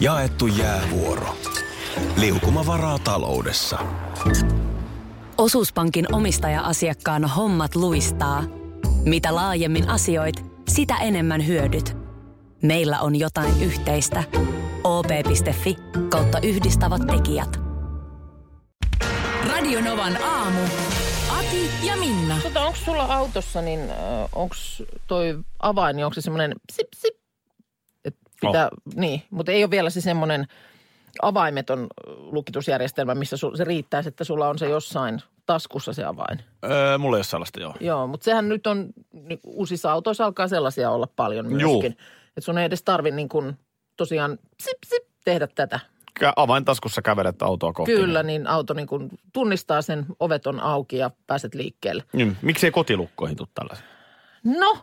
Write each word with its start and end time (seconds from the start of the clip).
Jaettu 0.00 0.46
jäävuoro. 0.46 1.36
Liukuma 2.16 2.66
varaa 2.66 2.98
taloudessa. 2.98 3.78
Osuuspankin 5.38 6.14
omistaja-asiakkaan 6.14 7.24
hommat 7.24 7.74
luistaa. 7.74 8.44
Mitä 9.04 9.34
laajemmin 9.34 9.88
asioit, 9.88 10.44
sitä 10.68 10.96
enemmän 10.96 11.46
hyödyt. 11.46 11.96
Meillä 12.62 13.00
on 13.00 13.16
jotain 13.16 13.62
yhteistä. 13.62 14.24
op.fi 14.84 15.76
kautta 16.08 16.38
yhdistävät 16.40 17.02
tekijät. 17.06 17.60
Radionovan 19.48 20.22
aamu. 20.22 20.60
Ati 21.38 21.70
ja 21.86 21.96
Minna. 21.96 22.38
Tota, 22.42 22.60
onko 22.60 22.78
sulla 22.84 23.04
autossa, 23.04 23.62
niin 23.62 23.80
onko 24.32 24.54
toi 25.06 25.38
avain, 25.58 25.96
niin 25.96 26.04
onko 26.04 26.14
se 26.14 26.20
semmoinen 26.20 26.52
sip, 26.72 26.88
sip, 26.96 27.17
pitää, 28.40 28.64
oh. 28.64 28.94
niin, 28.94 29.22
mutta 29.30 29.52
ei 29.52 29.64
ole 29.64 29.70
vielä 29.70 29.90
se 29.90 30.00
semmoinen 30.00 30.46
avaimeton 31.22 31.86
lukitusjärjestelmä, 32.06 33.14
missä 33.14 33.36
su, 33.36 33.56
se 33.56 33.64
riittää, 33.64 34.02
että 34.06 34.24
sulla 34.24 34.48
on 34.48 34.58
se 34.58 34.68
jossain 34.68 35.22
taskussa 35.46 35.92
se 35.92 36.04
avain. 36.04 36.42
Öö, 36.64 36.98
mulla 36.98 37.16
ei 37.16 37.18
ole 37.18 37.24
sellaista, 37.24 37.60
joo. 37.60 37.74
Joo, 37.80 38.06
mutta 38.06 38.24
sehän 38.24 38.48
nyt 38.48 38.66
on, 38.66 38.88
niin 39.12 39.40
uusissa 39.46 39.92
autoissa 39.92 40.24
alkaa 40.24 40.48
sellaisia 40.48 40.90
olla 40.90 41.08
paljon 41.16 41.46
myöskin. 41.46 41.92
Että 42.26 42.40
sun 42.40 42.58
ei 42.58 42.64
edes 42.64 42.82
tarvi 42.82 43.10
niin 43.10 43.28
kuin 43.28 43.58
tosiaan 43.96 44.38
sip, 44.60 44.78
sip, 44.86 45.04
tehdä 45.24 45.46
tätä. 45.46 45.80
Avain 46.36 46.64
taskussa 46.64 47.02
kävelet 47.02 47.42
autoa 47.42 47.72
kohti. 47.72 47.92
Kyllä, 47.92 48.22
niin 48.22 48.46
auto 48.46 48.74
niin 48.74 48.86
kuin 48.86 49.10
tunnistaa 49.32 49.82
sen, 49.82 50.06
ovet 50.20 50.46
on 50.46 50.60
auki 50.60 50.96
ja 50.96 51.10
pääset 51.26 51.54
liikkeelle. 51.54 52.04
Mm. 52.12 52.36
Miksi 52.42 52.66
ei 52.66 52.70
kotilukkoihin 52.70 53.36
tule 53.36 53.48
tällaisia? 53.54 53.86
No, 54.44 54.78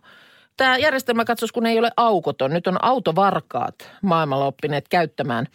tämä 0.57 0.77
järjestelmä 0.77 1.25
katsos, 1.25 1.51
kun 1.51 1.65
ei 1.65 1.79
ole 1.79 1.91
aukoton. 1.97 2.51
Nyt 2.51 2.67
on 2.67 2.83
autovarkaat 2.83 3.75
maailmalla 4.01 4.45
oppineet 4.45 4.87
käyttämään 4.87 5.47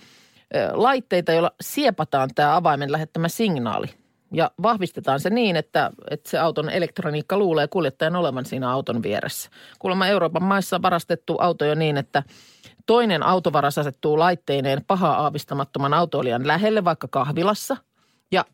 laitteita, 0.73 1.33
joilla 1.33 1.51
siepataan 1.61 2.31
tämä 2.35 2.57
avaimen 2.57 2.93
lähettämä 2.93 3.29
signaali. 3.29 3.87
Ja 4.33 4.51
vahvistetaan 4.63 5.21
se 5.21 5.31
niin, 5.31 5.57
että, 5.57 5.91
että 6.11 6.31
se 6.31 6.39
auton 6.39 6.71
elektroniikka 6.71 7.39
luulee 7.39 7.69
kuljettajan 7.69 8.17
olevan 8.17 8.45
siinä 8.45 8.71
auton 8.71 9.03
vieressä. 9.03 9.51
Kuulemma 9.79 10.07
Euroopan 10.07 10.43
maissa 10.43 10.77
on 10.77 10.83
varastettu 10.83 11.37
autoja 11.41 11.75
niin, 11.75 11.97
että 11.97 12.23
toinen 12.87 13.23
autovaras 13.23 13.79
asettuu 13.79 14.19
laitteineen 14.19 14.85
pahaa 14.87 15.23
aavistamattoman 15.23 15.95
autoilijan 15.95 16.47
lähelle 16.47 16.85
vaikka 16.85 17.09
kahvilassa 17.09 17.77
ja 18.33 18.45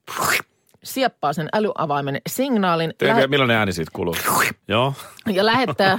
sieppaa 0.86 1.32
sen 1.32 1.48
älyavaimen 1.52 2.20
signaalin 2.28 2.94
Tiedätkö, 2.98 3.20
lähe- 3.20 3.26
millainen 3.26 3.56
ääni 3.56 3.72
siitä 3.72 3.90
kuuluu? 3.94 4.16
joo. 4.68 4.94
ja 5.26 5.46
lähettää 5.46 5.98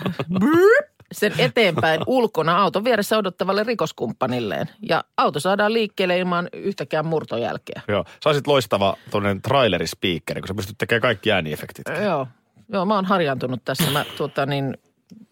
sen 1.11 1.33
eteenpäin 1.38 2.02
ulkona 2.07 2.57
auton 2.61 2.83
vieressä 2.83 3.17
odottavalle 3.17 3.63
rikoskumppanilleen. 3.63 4.69
Ja 4.81 5.03
auto 5.17 5.39
saadaan 5.39 5.73
liikkeelle 5.73 6.17
ilman 6.17 6.49
yhtäkään 6.53 7.05
murtojälkeä. 7.05 7.81
Joo. 7.88 8.05
Sä 8.23 8.30
olisit 8.30 8.47
loistava 8.47 8.97
tuollainen 9.11 9.41
trailerispiikkeri, 9.41 10.41
kun 10.41 10.47
sä 10.47 10.53
pystyt 10.53 10.77
tekemään 10.77 11.02
kaikki 11.02 11.31
ääniefektit. 11.31 11.85
Joo, 12.03 12.27
joo 12.73 12.85
mä 12.85 12.95
oon 12.95 13.05
harjaantunut 13.05 13.65
tässä. 13.65 13.91
Mä 13.91 14.05
tuota, 14.17 14.45
niin, 14.45 14.77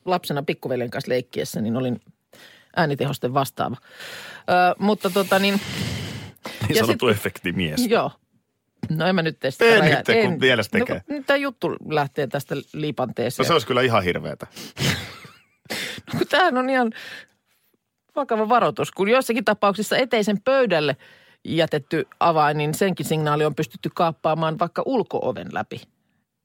lapsena 0.05 0.43
pikkuveljen 0.43 0.89
kanssa 0.89 1.09
leikkiessä 1.09 1.61
niin 1.61 1.77
olin 1.77 1.99
äänitehosten 2.75 3.33
vastaava. 3.33 3.75
Ö, 4.39 4.75
mutta 4.79 5.09
tota 5.09 5.39
niin... 5.39 5.61
Niin 6.67 6.79
sanottu 6.79 7.07
sit- 7.07 7.17
efektimies. 7.17 7.87
Joo. 7.87 8.11
No 8.89 9.07
en 9.07 9.15
mä 9.15 9.21
nyt 9.21 9.37
sitä 9.49 9.65
Tee 9.65 9.81
nyt, 9.81 10.23
kun 10.23 10.39
mielessä 10.39 10.71
tekee. 10.71 11.01
No, 11.09 11.23
tämä 11.25 11.37
juttu 11.37 11.75
lähtee 11.89 12.27
tästä 12.27 12.55
liipanteeseen. 12.73 13.43
No 13.43 13.47
se 13.47 13.53
olisi 13.53 13.67
kyllä 13.67 13.81
ihan 13.81 14.03
hirveetä. 14.03 14.47
kun 16.11 16.27
tämähän 16.29 16.57
on 16.57 16.69
ihan 16.69 16.91
vakava 18.15 18.49
varoitus, 18.49 18.91
kun 18.91 19.09
jossakin 19.09 19.45
tapauksissa 19.45 19.97
eteisen 19.97 20.41
pöydälle 20.41 20.97
jätetty 21.45 22.07
avain, 22.19 22.57
niin 22.57 22.73
senkin 22.73 23.05
signaali 23.05 23.45
on 23.45 23.55
pystytty 23.55 23.89
kaappaamaan 23.93 24.59
vaikka 24.59 24.83
ulkooven 24.85 25.47
läpi. 25.53 25.81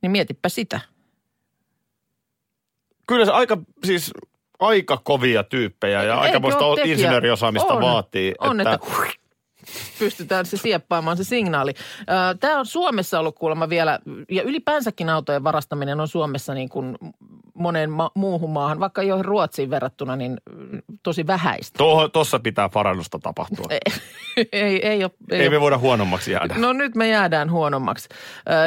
Niin 0.02 0.10
mietipä 0.10 0.48
sitä. 0.48 0.80
Kyllä 3.06 3.24
se 3.24 3.32
aika, 3.32 3.58
siis 3.84 4.10
aika 4.58 5.00
kovia 5.04 5.44
tyyppejä 5.44 6.02
ja 6.02 6.12
Eikö 6.12 6.22
aikamoista 6.22 6.64
insinööriosaamista 6.84 7.74
On. 7.74 7.82
vaatii. 7.82 8.34
On, 8.38 8.60
että, 8.60 8.78
pystytään 9.98 10.46
se 10.46 10.56
sieppaamaan 10.56 11.16
se 11.16 11.24
signaali. 11.24 11.74
Tämä 12.40 12.58
on 12.58 12.66
Suomessa 12.66 13.20
ollut 13.20 13.36
kuulemma 13.38 13.68
vielä, 13.68 13.98
ja 14.30 14.42
ylipäänsäkin 14.42 15.08
autojen 15.08 15.44
varastaminen 15.44 16.00
on 16.00 16.08
Suomessa 16.08 16.54
niin 16.54 16.68
kuin 16.68 16.96
moneen 17.54 17.90
ma- 17.90 18.10
muuhun 18.14 18.50
maahan, 18.50 18.80
vaikka 18.80 19.02
joihin 19.02 19.24
Ruotsiin 19.24 19.70
verrattuna, 19.70 20.16
niin 20.16 20.40
tosi 21.02 21.26
vähäistä. 21.26 21.78
Tuossa 22.12 22.38
pitää 22.38 22.68
parannusta 22.68 23.18
tapahtua. 23.18 23.66
Ei, 24.36 24.48
ei, 24.52 24.86
ei, 24.86 25.04
ole, 25.04 25.10
ei 25.30 25.40
ole 25.40 25.50
me 25.50 25.60
voida 25.60 25.78
huonommaksi 25.78 26.32
jäädä. 26.32 26.54
No 26.58 26.72
nyt 26.72 26.94
me 26.94 27.08
jäädään 27.08 27.50
huonommaksi. 27.50 28.08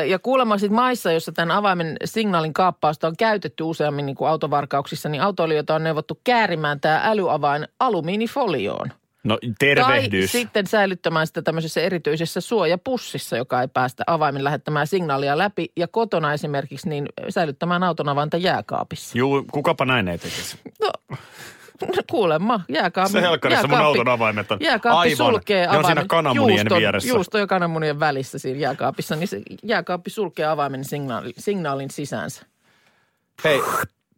Ja 0.07 0.19
kuulemma 0.19 0.57
sitten 0.57 0.75
maissa, 0.75 1.11
jossa 1.11 1.31
tämän 1.31 1.57
avaimen 1.57 1.97
signaalin 2.05 2.53
kaappausta 2.53 3.07
on 3.07 3.17
käytetty 3.17 3.63
useammin 3.63 4.05
niin 4.05 4.15
kuin 4.15 4.29
autovarkauksissa, 4.29 5.09
niin 5.09 5.21
autoilijoita 5.21 5.75
on 5.75 5.83
neuvottu 5.83 6.19
käärimään 6.23 6.79
tämä 6.79 7.01
älyavain 7.03 7.67
alumiinifolioon. 7.79 8.91
No 9.23 9.37
Tai 9.41 9.51
tervehdys. 9.59 10.31
sitten 10.31 10.67
säilyttämään 10.67 11.27
sitä 11.27 11.41
tämmöisessä 11.41 11.81
erityisessä 11.81 12.41
suojapussissa, 12.41 13.37
joka 13.37 13.61
ei 13.61 13.67
päästä 13.67 14.03
avaimen 14.07 14.43
lähettämään 14.43 14.87
signaalia 14.87 15.37
läpi. 15.37 15.71
Ja 15.77 15.87
kotona 15.87 16.33
esimerkiksi 16.33 16.89
niin 16.89 17.05
säilyttämään 17.29 17.83
auton 17.83 18.09
avainta 18.09 18.37
jääkaapissa. 18.37 19.17
Juu, 19.17 19.45
kukapa 19.51 19.85
näin 19.85 20.07
ei 20.07 20.17
tekisi. 20.17 20.57
No, 20.81 20.91
kuulemma, 22.11 22.61
jääkaappi. 22.69 23.11
Se 23.11 23.21
helkkarissa 23.21 23.67
mun 23.67 23.77
auton 23.77 24.07
avaimet 24.07 24.51
on 24.51 24.57
Jääkaappi 24.61 24.97
aivan. 24.99 25.17
sulkee 25.17 25.61
Ne 25.61 25.67
on 25.67 25.75
avaimen. 25.75 25.85
siinä 25.85 26.05
kananmunien 26.07 26.57
juuston, 26.59 26.77
vieressä. 26.79 27.09
Juusto 27.09 27.37
ja 27.37 27.47
kananmunien 27.47 27.99
välissä 27.99 28.39
siinä 28.39 28.59
jääkaapissa, 28.59 29.15
niin 29.15 29.27
se 29.27 29.41
jääkaappi 29.63 30.09
sulkee 30.09 30.45
avaimen 30.45 30.85
signaali, 30.85 31.33
signaalin 31.37 31.89
sisäänsä. 31.89 32.45
Hei, 33.43 33.61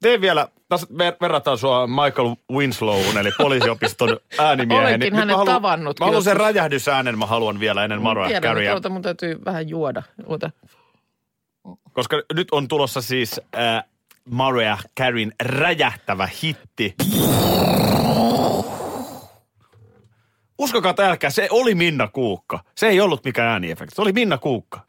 tee 0.01 0.21
vielä, 0.21 0.47
tässä 0.69 0.87
ver- 0.91 1.17
verrataan 1.21 1.57
sua 1.57 1.87
Michael 1.87 2.35
Winslowun, 2.51 3.17
eli 3.17 3.29
poliisiopiston 3.37 4.09
äänimiehen. 4.39 4.85
Olenkin 4.87 5.13
mä 5.13 5.19
hänet 5.19 5.35
haluan- 5.37 5.53
tavannut 5.55 5.99
Mä 5.99 6.05
haluan 6.05 6.23
sen 6.23 6.37
räjähdysäänen, 6.37 7.17
mä 7.19 7.25
haluan 7.25 7.59
vielä 7.59 7.83
ennen 7.83 8.01
Mariah 8.01 8.27
Tiedän, 8.27 8.49
Careyä. 8.49 8.73
mutta 8.73 8.89
mun 8.89 9.01
täytyy 9.01 9.39
vähän 9.45 9.69
juoda. 9.69 10.03
Ota. 10.25 10.51
Koska 11.93 12.21
nyt 12.33 12.47
on 12.51 12.67
tulossa 12.67 13.01
siis 13.01 13.41
äh, 13.57 13.83
Mariah 14.29 14.83
Careyn 14.99 15.33
räjähtävä 15.43 16.29
hitti. 16.43 16.95
Uskokaa 20.57 20.93
älkää, 20.99 21.29
se 21.29 21.47
oli 21.51 21.75
Minna 21.75 22.07
Kuukka. 22.07 22.59
Se 22.75 22.87
ei 22.87 23.01
ollut 23.01 23.25
mikään 23.25 23.47
ääniefekti, 23.47 23.95
se 23.95 24.01
oli 24.01 24.13
Minna 24.13 24.37
Kuukka. 24.37 24.79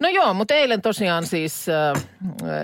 No 0.00 0.08
joo, 0.08 0.34
mutta 0.34 0.54
eilen 0.54 0.82
tosiaan 0.82 1.26
siis 1.26 1.66
äh, 1.68 2.02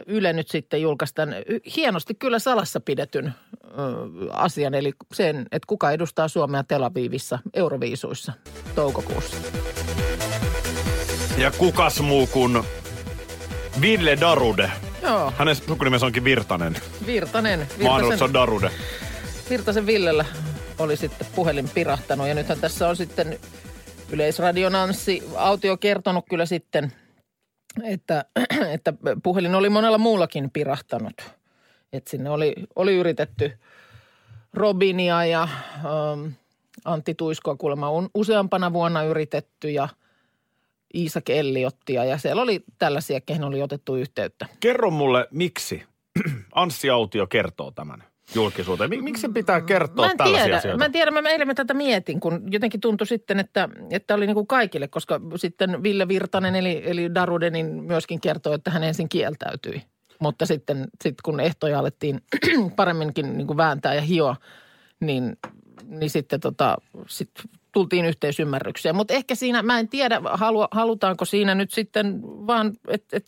Yle 0.06 0.32
nyt 0.32 0.48
sitten 0.48 0.82
julkaisi 0.82 1.14
tämän 1.14 1.34
hienosti 1.76 2.14
kyllä 2.14 2.38
salassa 2.38 2.80
pidetyn 2.80 3.26
äh, 3.26 3.32
asian, 4.32 4.74
eli 4.74 4.92
sen, 5.14 5.40
että 5.40 5.66
kuka 5.66 5.90
edustaa 5.90 6.28
Suomea 6.28 6.64
Tel 6.64 6.82
Avivissa 6.82 7.38
Euroviisuissa 7.54 8.32
toukokuussa. 8.74 9.36
Ja 11.38 11.50
kukas 11.50 12.00
muu 12.00 12.26
kuin 12.26 12.62
Ville 13.80 14.18
Darude. 14.20 14.70
Joo, 15.02 15.32
Hänen 15.38 15.56
sukunimensä 15.56 16.06
onkin 16.06 16.24
Virtanen. 16.24 16.76
Virtanen. 17.06 17.66
Virtasen, 17.78 18.32
Darude. 18.32 18.70
Virtasen 19.50 19.86
Villellä 19.86 20.24
oli 20.78 20.96
sitten 20.96 21.26
puhelin 21.34 21.68
pirahtanut 21.68 22.28
ja 22.28 22.34
nythän 22.34 22.60
tässä 22.60 22.88
on 22.88 22.96
sitten 22.96 23.38
Yleisradion 24.10 24.74
Anssi 24.74 25.22
Autio 25.36 25.76
kertonut 25.76 26.24
kyllä 26.30 26.46
sitten, 26.46 26.92
että, 27.84 28.24
että 28.74 28.92
puhelin 29.22 29.54
oli 29.54 29.68
monella 29.68 29.98
muullakin 29.98 30.50
pirahtanut. 30.50 31.14
Että 31.92 32.10
sinne 32.10 32.30
oli, 32.30 32.54
oli 32.76 32.96
yritetty 32.96 33.58
Robinia 34.54 35.24
ja 35.24 35.42
ähm, 35.42 36.32
Antti 36.84 37.14
Tuiskoa 37.14 37.56
kuulemma 37.56 37.88
on 37.88 38.08
useampana 38.14 38.72
vuonna 38.72 39.02
yritetty 39.02 39.70
ja 39.70 39.88
Iisak 40.94 41.30
Elliottia 41.30 42.04
ja 42.04 42.18
siellä 42.18 42.42
oli 42.42 42.64
tällaisia, 42.78 43.20
keihin 43.20 43.44
oli 43.44 43.62
otettu 43.62 43.96
yhteyttä. 43.96 44.46
Kerro 44.60 44.90
mulle, 44.90 45.28
miksi 45.30 45.82
Anssi 46.54 46.90
Autio 46.90 47.26
kertoo 47.26 47.70
tämän 47.70 48.04
julkisuuteen. 48.34 48.90
Mik- 48.90 49.02
Miksi 49.02 49.20
se 49.20 49.28
pitää 49.28 49.60
kertoa 49.60 50.04
Mä 50.06 50.10
en 50.10 50.16
tällaisia 50.16 50.44
tiedä, 50.44 50.56
asioita? 50.56 50.78
mä 50.78 50.84
en 50.84 50.92
tiedä, 50.92 51.10
mä 51.10 51.28
eilen 51.28 51.46
mä 51.46 51.54
tätä 51.54 51.74
mietin, 51.74 52.20
kun 52.20 52.42
jotenkin 52.52 52.80
tuntui 52.80 53.06
sitten, 53.06 53.40
että, 53.40 53.68
että 53.90 54.14
oli 54.14 54.26
niin 54.26 54.34
kuin 54.34 54.46
kaikille, 54.46 54.88
koska 54.88 55.20
sitten 55.36 55.82
Ville 55.82 56.08
Virtanen 56.08 56.56
eli, 56.56 56.82
eli 56.84 57.14
Darude 57.14 57.50
niin 57.50 57.66
myöskin 57.66 58.20
kertoi, 58.20 58.54
että 58.54 58.70
hän 58.70 58.84
ensin 58.84 59.08
kieltäytyi. 59.08 59.82
Mutta 60.18 60.46
sitten 60.46 60.88
sit 61.04 61.14
kun 61.22 61.40
ehtoja 61.40 61.78
alettiin 61.78 62.20
paremminkin 62.76 63.36
niin 63.36 63.46
kuin 63.46 63.56
vääntää 63.56 63.94
ja 63.94 64.00
hioa, 64.00 64.36
niin, 65.00 65.36
niin 65.86 66.10
sitten 66.10 66.40
tota, 66.40 66.76
sit 67.08 67.30
tultiin 67.72 68.04
yhteisymmärrykseen. 68.04 68.96
Mutta 68.96 69.14
ehkä 69.14 69.34
siinä, 69.34 69.62
mä 69.62 69.78
en 69.78 69.88
tiedä, 69.88 70.20
halu, 70.32 70.66
halutaanko 70.70 71.24
siinä 71.24 71.54
nyt 71.54 71.70
sitten 71.70 72.20
vaan 72.22 72.72
et, 72.88 73.04
et, 73.12 73.26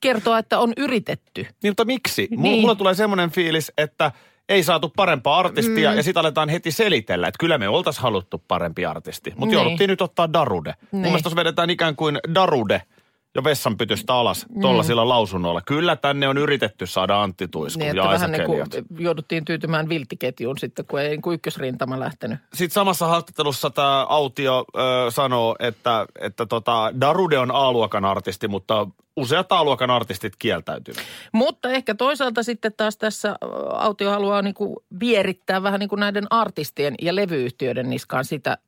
kertoa, 0.00 0.38
että 0.38 0.58
on 0.58 0.72
yritetty. 0.76 1.42
Niin, 1.42 1.70
mutta 1.70 1.84
miksi? 1.84 2.28
Niin. 2.30 2.60
Mulla 2.60 2.74
tulee 2.74 2.94
semmoinen 2.94 3.30
fiilis, 3.30 3.72
että 3.78 4.12
ei 4.48 4.62
saatu 4.62 4.92
parempaa 4.96 5.38
artistia 5.38 5.90
mm. 5.90 5.96
ja 5.96 6.02
sitten 6.02 6.20
aletaan 6.20 6.48
heti 6.48 6.72
selitellä, 6.72 7.28
että 7.28 7.38
kyllä 7.38 7.58
me 7.58 7.68
oltais 7.68 7.98
haluttu 7.98 8.42
parempi 8.48 8.86
artisti. 8.86 9.30
Mutta 9.30 9.46
Niin. 9.46 9.52
jouduttiin 9.52 9.90
nyt 9.90 10.00
ottaa 10.02 10.32
Darude. 10.32 10.74
Niin. 10.80 10.88
Mun 10.92 11.02
mielestä 11.02 11.36
vedetään 11.36 11.70
ikään 11.70 11.96
kuin 11.96 12.18
Darude 12.34 12.82
jo 13.34 13.44
vessanpytystä 13.44 14.14
alas 14.14 14.46
tuollaisilla 14.60 15.08
lausunnoilla. 15.08 15.60
Kyllä 15.60 15.96
tänne 15.96 16.28
on 16.28 16.38
yritetty 16.38 16.86
saada 16.86 17.22
Antti 17.22 17.48
Tuisku 17.48 17.78
Niin, 17.78 17.96
ja 17.96 18.04
vähän 18.04 18.32
niin 18.32 18.44
kuin 18.44 18.66
jouduttiin 18.98 19.44
tyytymään 19.44 19.88
vilttiketjuun 19.88 20.58
sitten, 20.58 20.84
kun 20.84 21.00
ei 21.00 21.08
niin 21.08 21.22
kuin 21.22 21.34
ykkösrintama 21.34 22.00
lähtenyt. 22.00 22.38
Sitten 22.54 22.74
samassa 22.74 23.06
haastattelussa 23.06 23.70
tämä 23.70 24.06
Autio 24.08 24.64
ö, 24.76 25.10
sanoo, 25.10 25.56
että, 25.58 26.06
että 26.20 26.46
tota, 26.46 26.92
Darude 27.00 27.38
on 27.38 27.50
A-luokan 27.50 28.04
artisti, 28.04 28.48
mutta 28.48 28.86
useat 29.16 29.52
A-luokan 29.52 29.90
artistit 29.90 30.36
kieltäytyvät. 30.38 31.02
Mutta 31.32 31.70
ehkä 31.70 31.94
toisaalta 31.94 32.42
sitten 32.42 32.72
taas 32.76 32.96
tässä 32.96 33.36
Autio 33.72 34.10
haluaa 34.10 34.42
niin 34.42 34.54
kuin 34.54 34.76
vierittää 35.00 35.62
vähän 35.62 35.80
niin 35.80 35.88
kuin 35.88 36.00
näiden 36.00 36.26
artistien 36.30 36.94
ja 37.02 37.14
levyyhtiöiden 37.16 37.90
niskaan 37.90 38.24
sitä, 38.24 38.58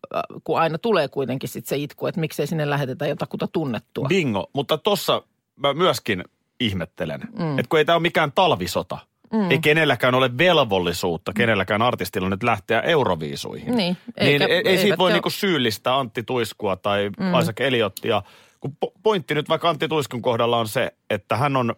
kun 0.44 0.60
aina 0.60 0.78
tulee 0.78 1.08
kuitenkin 1.08 1.48
sitten 1.48 1.68
se 1.68 1.76
itku, 1.76 2.06
että 2.06 2.20
miksei 2.20 2.46
sinne 2.46 2.70
lähetetä 2.70 3.06
jotakuta 3.06 3.46
tunnettua. 3.46 4.08
Bingo, 4.08 4.50
mutta 4.52 4.78
tossa 4.78 5.22
mä 5.56 5.74
myöskin 5.74 6.24
ihmettelen, 6.60 7.20
mm. 7.38 7.58
että 7.58 7.68
kun 7.68 7.78
ei 7.78 7.84
tämä 7.84 7.96
ole 7.96 8.02
mikään 8.02 8.32
talvisota, 8.32 8.98
mm. 9.32 9.50
ei 9.50 9.58
kenelläkään 9.58 10.14
ole 10.14 10.38
velvollisuutta, 10.38 11.32
kenelläkään 11.32 11.82
artistilla 11.82 12.28
nyt 12.28 12.42
lähteä 12.42 12.80
euroviisuihin. 12.80 13.76
Niin, 13.76 13.96
niin 14.20 14.42
eikä- 14.42 14.46
ei, 14.46 14.62
ei 14.64 14.78
siitä 14.78 14.98
voi 14.98 15.12
niinku 15.12 15.30
syyllistää 15.30 15.98
Antti 15.98 16.22
Tuiskua 16.22 16.76
tai 16.76 17.10
mm. 17.18 17.38
Isaac 17.40 17.60
Eliottia, 17.60 18.22
kun 18.62 18.76
po- 18.86 18.92
pointti 19.02 19.34
nyt 19.34 19.48
vaikka 19.48 19.70
Antti 19.70 19.88
Tuiskun 19.88 20.22
kohdalla 20.22 20.58
on 20.58 20.68
se, 20.68 20.92
että 21.10 21.36
hän 21.36 21.56
on 21.56 21.74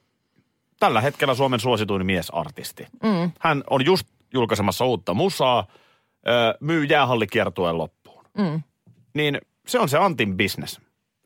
tällä 0.80 1.00
hetkellä 1.00 1.34
Suomen 1.34 1.60
suosituin 1.60 2.06
miesartisti. 2.06 2.86
Mm. 3.02 3.32
Hän 3.40 3.64
on 3.70 3.84
just 3.84 4.06
julkaisemassa 4.34 4.84
uutta 4.84 5.14
musaa, 5.14 5.66
myy 6.60 6.84
jäähallikiertueen 6.84 7.78
loppuun. 7.78 8.24
Mm. 8.38 8.62
Niin 9.14 9.40
se 9.66 9.78
on 9.78 9.88
se 9.88 9.98
Antin 9.98 10.36
business. 10.36 10.80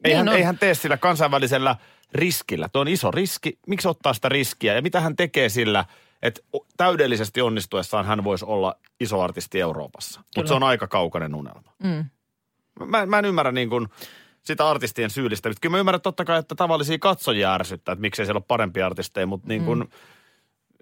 Ei, 0.05 0.11
Niin 0.11 0.17
hän, 0.17 0.29
on. 0.29 0.35
ei 0.35 0.43
hän 0.43 0.59
tee 0.59 0.75
sillä 0.75 0.97
kansainvälisellä 0.97 1.77
riskillä. 2.13 2.69
Tuo 2.69 2.81
on 2.81 2.89
iso 2.89 3.11
riski. 3.11 3.59
Miksi 3.67 3.89
ottaa 3.89 4.15
sitä 4.15 4.29
riskiä? 4.29 4.75
Ja 4.75 4.83
mitä 4.83 5.01
hän 5.01 5.17
tekee 5.17 5.49
sillä, 5.49 5.85
että 6.23 6.41
täydellisesti 6.77 7.41
onnistuessaan 7.41 8.07
hän 8.07 8.25
voisi 8.25 8.45
olla 8.45 8.77
iso 9.01 9.21
artisti 9.21 9.61
Euroopassa. 9.61 10.21
Mutta 10.37 10.49
se 10.49 10.55
on 10.55 10.63
aika 10.63 10.87
kaukainen 10.87 11.35
unelma. 11.35 11.73
Mm. 11.83 12.05
Mä, 12.87 13.07
mä 13.07 13.19
en 13.19 13.25
ymmärrä 13.25 13.53
niin 13.53 13.69
kuin 13.69 13.89
sitä 14.49 14.69
artistien 14.69 15.11
syyllistämistä. 15.11 15.61
Kyllä 15.61 15.73
mä 15.73 15.79
ymmärrän 15.79 16.01
totta 16.01 16.25
kai, 16.25 16.39
että 16.39 16.55
tavallisia 16.55 16.99
katsojia 16.99 17.55
ärsyttää, 17.55 17.93
että 17.93 18.01
miksei 18.01 18.27
siellä 18.27 18.39
ole 18.39 18.45
parempia 18.49 18.87
artisteja, 18.87 19.27
mutta 19.27 19.49
niin 19.49 19.65
kuin, 19.65 19.85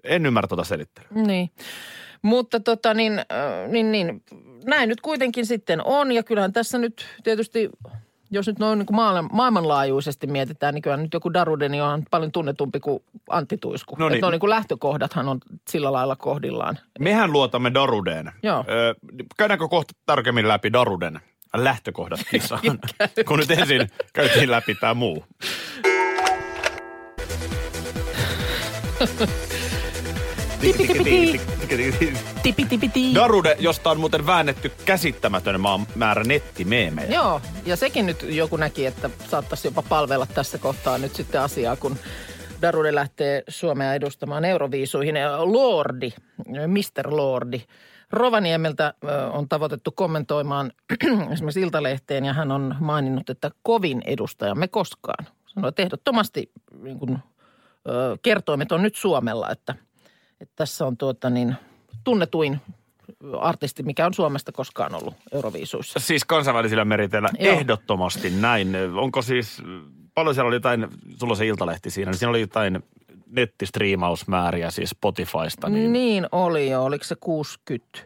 en 0.03 0.25
ymmärrä 0.25 0.47
tuota 0.47 0.63
selittelyä. 0.63 1.09
Niin. 1.11 1.51
Mutta 2.21 2.59
tota 2.59 2.93
niin, 2.93 3.19
äh, 3.19 3.69
niin, 3.69 3.91
niin, 3.91 4.23
näin 4.65 4.89
nyt 4.89 5.01
kuitenkin 5.01 5.45
sitten 5.45 5.81
on 5.85 6.11
ja 6.11 6.23
kyllähän 6.23 6.53
tässä 6.53 6.77
nyt 6.77 7.05
tietysti, 7.23 7.69
jos 8.31 8.47
nyt 8.47 8.59
noin 8.59 8.79
niin 8.79 8.85
kuin 8.85 8.95
maailman, 8.95 9.29
maailmanlaajuisesti 9.33 10.27
mietitään, 10.27 10.73
niin 10.73 10.81
kyllä 10.81 10.97
nyt 10.97 11.13
joku 11.13 11.33
Darude 11.33 11.69
niin 11.69 11.83
on 11.83 12.03
paljon 12.11 12.31
tunnetumpi 12.31 12.79
kuin 12.79 13.03
Antti 13.29 13.57
Tuisku. 13.57 13.95
No 13.95 14.05
No 14.05 14.09
niin. 14.09 14.15
Että 14.15 14.31
niin 14.31 14.39
kuin 14.39 14.49
lähtökohdathan 14.49 15.27
on 15.27 15.39
sillä 15.69 15.91
lailla 15.91 16.15
kohdillaan. 16.15 16.79
Mehän 16.99 17.31
luotamme 17.31 17.73
Darudeen. 17.73 18.31
Joo. 18.43 18.65
Ö, 18.69 18.95
käydäänkö 19.37 19.67
kohta 19.67 19.93
tarkemmin 20.05 20.47
läpi 20.47 20.73
Daruden 20.73 21.19
lähtökohdat 21.55 22.19
kisaan? 22.31 22.61
Kun 23.25 23.39
nyt 23.39 23.51
ensin 23.51 23.89
käytiin 24.13 24.51
läpi 24.51 24.75
tämä 24.75 24.93
muu. 24.93 25.25
Darude, 33.15 33.55
josta 33.59 33.91
on 33.91 33.99
muuten 33.99 34.25
väännetty 34.25 34.71
käsittämätön 34.85 35.59
määrä 35.95 36.23
nettimeemejä. 36.23 37.07
Joo, 37.07 37.41
ja 37.65 37.75
sekin 37.75 38.05
nyt 38.05 38.23
joku 38.23 38.57
näki, 38.57 38.85
että 38.85 39.09
saattaisi 39.29 39.67
jopa 39.67 39.81
palvella 39.81 40.25
tässä 40.25 40.57
kohtaa 40.57 40.97
nyt 40.97 41.15
sitten 41.15 41.41
asiaa, 41.41 41.75
kun 41.75 41.97
Darude 42.61 42.95
lähtee 42.95 43.43
Suomea 43.47 43.93
edustamaan 43.93 44.45
Euroviisuihin. 44.45 45.15
Lordi, 45.37 46.13
Mr. 46.47 47.15
Lordi, 47.15 47.61
Rovaniemeltä 48.11 48.93
on 49.33 49.49
tavoitettu 49.49 49.91
kommentoimaan 49.91 50.71
esimerkiksi 51.33 51.61
Iltalehteen 51.61 52.25
ja 52.25 52.33
hän 52.33 52.51
on 52.51 52.75
maininnut, 52.79 53.29
että 53.29 53.51
kovin 53.63 54.01
edustajamme 54.05 54.67
koskaan. 54.67 55.25
Sanoi, 55.45 55.69
että 55.69 55.81
ehdottomasti 55.81 56.51
niin 56.81 56.99
kuin, 56.99 57.17
kertoimet 58.21 58.71
on 58.71 58.83
nyt 58.83 58.95
Suomella, 58.95 59.51
että, 59.51 59.75
että 60.41 60.53
tässä 60.55 60.85
on 60.85 60.97
tuota 60.97 61.29
niin, 61.29 61.55
tunnetuin 62.03 62.61
artisti, 63.39 63.83
mikä 63.83 64.05
on 64.05 64.13
Suomesta 64.13 64.51
koskaan 64.51 64.95
ollut 64.95 65.13
Euroviisuissa. 65.31 65.99
Siis 65.99 66.25
kansainvälisillä 66.25 66.85
meriteillä 66.85 67.29
Joo. 67.39 67.53
ehdottomasti 67.53 68.29
näin. 68.29 68.75
Onko 68.95 69.21
siis, 69.21 69.63
paljon 70.13 70.35
siellä 70.35 70.47
oli 70.47 70.55
jotain, 70.55 70.87
sulla 71.19 71.35
se 71.35 71.47
iltalehti 71.47 71.89
siinä, 71.89 72.11
niin 72.11 72.19
siinä 72.19 72.29
oli 72.29 72.41
jotain 72.41 72.83
nettistriimausmääriä 73.31 74.71
siis 74.71 74.89
Spotifysta, 74.89 75.69
niin, 75.69 75.93
Niin, 75.93 76.27
oli 76.31 76.69
jo, 76.69 76.83
oliko 76.83 77.03
se 77.03 77.15
60? 77.19 77.99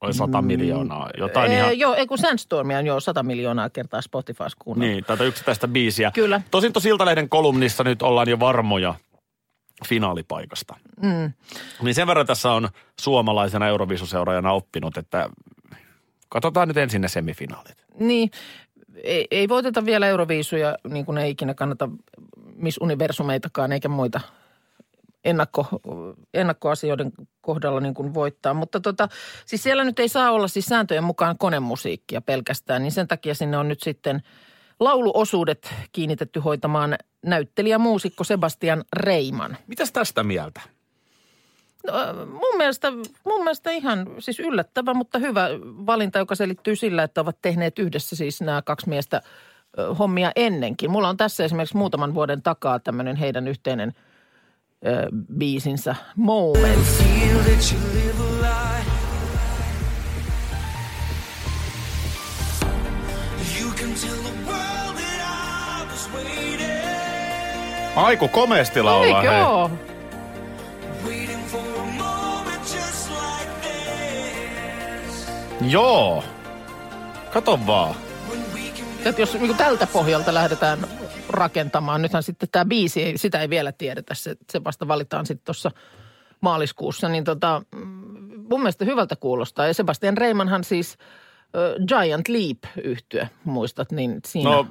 oli 0.00 0.14
100 0.14 0.42
miljoonaa. 0.42 1.10
Jotain 1.18 1.52
Ee, 1.52 1.58
ihan, 1.58 1.78
Joo, 1.78 1.94
ei 1.94 2.06
kun 2.06 2.18
Sandstormia 2.18 2.78
on 2.78 2.86
jo 2.86 3.00
100 3.00 3.22
miljoonaa 3.22 3.70
kertaa 3.70 4.00
Spotifys 4.00 4.54
kuunnellut. 4.58 4.94
niin, 4.94 5.04
tätä 5.04 5.24
yksittäistä 5.24 5.68
biisiä. 5.68 6.10
Kyllä. 6.14 6.40
Tosin 6.50 6.72
tuossa 6.72 6.88
Iltalehden 6.88 7.28
kolumnissa 7.28 7.84
nyt 7.84 8.02
ollaan 8.02 8.28
jo 8.28 8.40
varmoja 8.40 8.94
finaalipaikasta. 9.88 10.74
Mm. 11.02 11.32
Niin 11.82 11.94
sen 11.94 12.06
verran 12.06 12.26
tässä 12.26 12.52
on 12.52 12.68
suomalaisena 13.00 13.68
Euroviisuseuraajana 13.68 14.52
oppinut, 14.52 14.96
että 14.96 15.30
katsotaan 16.28 16.68
nyt 16.68 16.76
ensin 16.76 17.00
ne 17.02 17.08
semifinaalit. 17.08 17.84
Niin, 18.00 18.30
ei, 19.02 19.26
ei 19.30 19.48
voiteta 19.48 19.84
vielä 19.84 20.06
Euroviisuja, 20.06 20.76
niin 20.88 21.04
kuin 21.06 21.18
ei 21.18 21.30
ikinä 21.30 21.54
kannata 21.54 21.88
Miss 22.56 22.78
Universumeitakaan 22.80 23.72
eikä 23.72 23.88
muita 23.88 24.20
ennakko, 25.24 25.66
ennakkoasioiden 26.34 27.12
kohdalla 27.40 27.80
niin 27.80 27.94
kuin 27.94 28.14
voittaa. 28.14 28.54
Mutta 28.54 28.80
tota, 28.80 29.08
siis 29.46 29.62
siellä 29.62 29.84
nyt 29.84 29.98
ei 29.98 30.08
saa 30.08 30.30
olla 30.30 30.48
siis 30.48 30.66
sääntöjen 30.66 31.04
mukaan 31.04 31.38
konemusiikkia 31.38 32.20
pelkästään, 32.20 32.82
niin 32.82 32.92
sen 32.92 33.08
takia 33.08 33.34
sinne 33.34 33.58
on 33.58 33.68
nyt 33.68 33.82
sitten 33.82 34.22
lauluosuudet 34.80 35.74
kiinnitetty 35.92 36.40
hoitamaan 36.40 36.96
näyttelijä 37.22 37.78
muusikko 37.78 38.24
Sebastian 38.24 38.84
Reiman. 38.92 39.56
Mitäs 39.66 39.92
tästä 39.92 40.22
mieltä? 40.22 40.60
No, 41.86 41.92
mun, 42.26 42.56
mielestä, 42.56 42.90
mun 43.24 43.44
mielestä 43.44 43.70
ihan 43.70 44.06
siis 44.18 44.40
yllättävä, 44.40 44.94
mutta 44.94 45.18
hyvä 45.18 45.48
valinta, 45.86 46.18
joka 46.18 46.34
selittyy 46.34 46.76
sillä, 46.76 47.02
että 47.02 47.20
ovat 47.20 47.38
tehneet 47.42 47.78
yhdessä 47.78 48.16
siis 48.16 48.40
nämä 48.40 48.62
kaksi 48.62 48.88
miestä 48.88 49.22
hommia 49.98 50.32
ennenkin. 50.36 50.90
Mulla 50.90 51.08
on 51.08 51.16
tässä 51.16 51.44
esimerkiksi 51.44 51.76
muutaman 51.76 52.14
vuoden 52.14 52.42
takaa 52.42 52.78
tämmöinen 52.78 53.16
heidän 53.16 53.48
yhteinen 53.48 53.92
biisinsä 55.38 55.94
Moments. 56.16 57.04
Aiku 67.96 68.28
komeasti 68.28 68.82
laulaa. 68.82 69.22
Eikö 69.22 69.30
hei. 69.32 69.42
oo? 69.42 69.70
Joo. 75.60 76.24
Kato 77.32 77.58
vaan. 77.66 77.94
Että 79.04 79.22
jos 79.22 79.34
niin 79.34 79.56
tältä 79.56 79.86
pohjalta 79.86 80.34
lähdetään 80.34 80.78
rakentamaan, 81.34 82.02
nythän 82.02 82.22
sitten 82.22 82.48
tämä 82.52 82.64
biisi, 82.64 83.02
ei- 83.02 83.18
sitä 83.18 83.40
ei 83.40 83.50
vielä 83.50 83.72
tiedetä, 83.72 84.14
se, 84.14 84.36
se 84.52 84.64
vasta 84.64 84.88
valitaan 84.88 85.26
sitten 85.26 85.44
tuossa 85.44 85.70
maaliskuussa, 86.40 87.08
niin 87.08 87.24
tota, 87.24 87.62
mm, 87.74 87.80
mun 88.50 88.60
mielestä 88.60 88.84
hyvältä 88.84 89.16
kuulostaa. 89.16 89.66
Ja 89.66 89.74
Sebastian 89.74 90.16
Reimanhan 90.16 90.64
siis 90.64 90.98
ö, 91.56 91.76
Giant 91.88 92.28
Leap 92.28 92.58
yhtyö, 92.84 93.26
muistat, 93.44 93.92
niin 93.92 94.20
siinä... 94.26 94.50
No, 94.50 94.66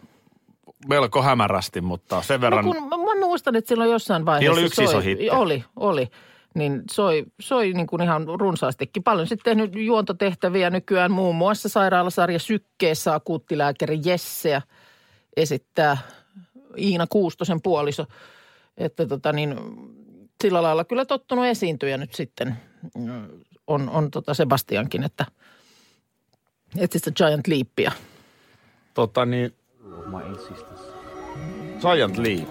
melko 0.87 1.21
hämärästi, 1.21 1.81
mutta 1.81 2.21
sen 2.21 2.39
no 2.39 2.41
verran... 2.41 2.65
kun 2.65 2.89
mä, 2.89 2.97
mä 2.97 3.19
muistan, 3.19 3.55
että 3.55 3.69
silloin 3.69 3.91
jossain 3.91 4.25
vaiheessa 4.25 4.51
Niin 4.51 4.59
oli 4.59 4.65
yksi 4.65 4.75
soi, 4.75 4.85
iso 4.85 4.99
hitti. 4.99 5.29
Oli, 5.29 5.63
oli. 5.75 6.07
Niin 6.55 6.81
soi, 6.91 7.25
soi 7.41 7.73
niin 7.73 7.87
kuin 7.87 8.01
ihan 8.01 8.25
runsaastikin. 8.39 9.03
Paljon 9.03 9.27
sitten 9.27 9.43
tehnyt 9.57 9.85
juontotehtäviä 9.85 10.69
nykyään 10.69 11.11
muun 11.11 11.35
muassa 11.35 11.69
sairaalasarja 11.69 12.39
Sykkeessä 12.39 13.13
akuuttilääkäri 13.13 13.99
Jesseä 14.05 14.61
esittää 15.37 15.97
Iina 16.77 17.07
Kuustosen 17.09 17.61
puoliso. 17.61 18.05
Että 18.77 19.05
tota 19.05 19.33
niin, 19.33 19.55
sillä 20.43 20.61
lailla 20.63 20.83
kyllä 20.83 21.05
tottunut 21.05 21.45
esiintyjä 21.45 21.97
nyt 21.97 22.13
sitten 22.13 22.57
mm, 22.97 23.27
on, 23.67 23.89
on 23.89 24.11
tota 24.11 24.33
Sebastiankin, 24.33 25.03
että 25.03 25.25
etsi 26.77 26.99
sitä 26.99 27.11
Giant 27.11 27.47
Leapia. 27.47 27.91
Tota 28.93 29.25
niin, 29.25 29.55
Giant 31.81 32.17
Leap. 32.17 32.49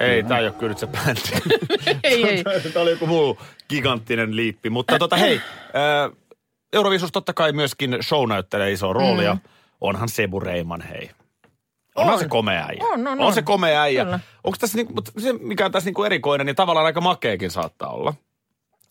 Ei, 0.00 0.22
tää 0.22 0.38
ei 0.38 0.46
ole 0.46 0.54
kyllä 0.54 0.68
nyt 0.68 0.78
se 0.78 0.86
bändi. 0.86 1.20
Ei, 2.04 2.24
ei. 2.28 2.44
Tämä 2.72 2.82
oli 2.82 2.90
joku 2.90 3.06
muu 3.06 3.38
giganttinen 3.68 4.36
liippi. 4.36 4.70
Mutta 4.70 4.98
tota 4.98 5.16
hei, 5.16 5.40
Eurovisus 6.72 7.12
totta 7.12 7.32
kai 7.32 7.52
myöskin 7.52 7.98
show 8.02 8.28
näyttelee 8.28 8.72
isoa 8.72 8.92
roolia. 8.92 9.34
Mm. 9.34 9.40
Onhan 9.80 10.08
Sebu 10.08 10.40
Reiman, 10.40 10.80
hei. 10.80 11.10
Onhan 11.96 12.14
On. 12.14 12.20
se 12.20 12.28
komea 12.28 12.66
äijä. 12.66 12.84
On, 12.84 13.06
on, 13.06 13.20
on 13.20 13.20
on. 13.20 13.34
se 13.34 13.42
komea 13.42 13.82
äijä. 13.82 14.04
Kyllä. 14.04 14.20
Onko 14.44 14.56
tässä 14.60 14.76
niinku, 14.76 14.92
mutta 14.94 15.12
se, 15.18 15.32
mikä 15.32 15.64
on 15.64 15.72
tässä 15.72 15.86
niinku 15.86 16.04
erikoinen, 16.04 16.46
niin 16.46 16.56
tavallaan 16.56 16.86
aika 16.86 17.00
makeakin 17.00 17.50
saattaa 17.50 17.90
olla. 17.90 18.14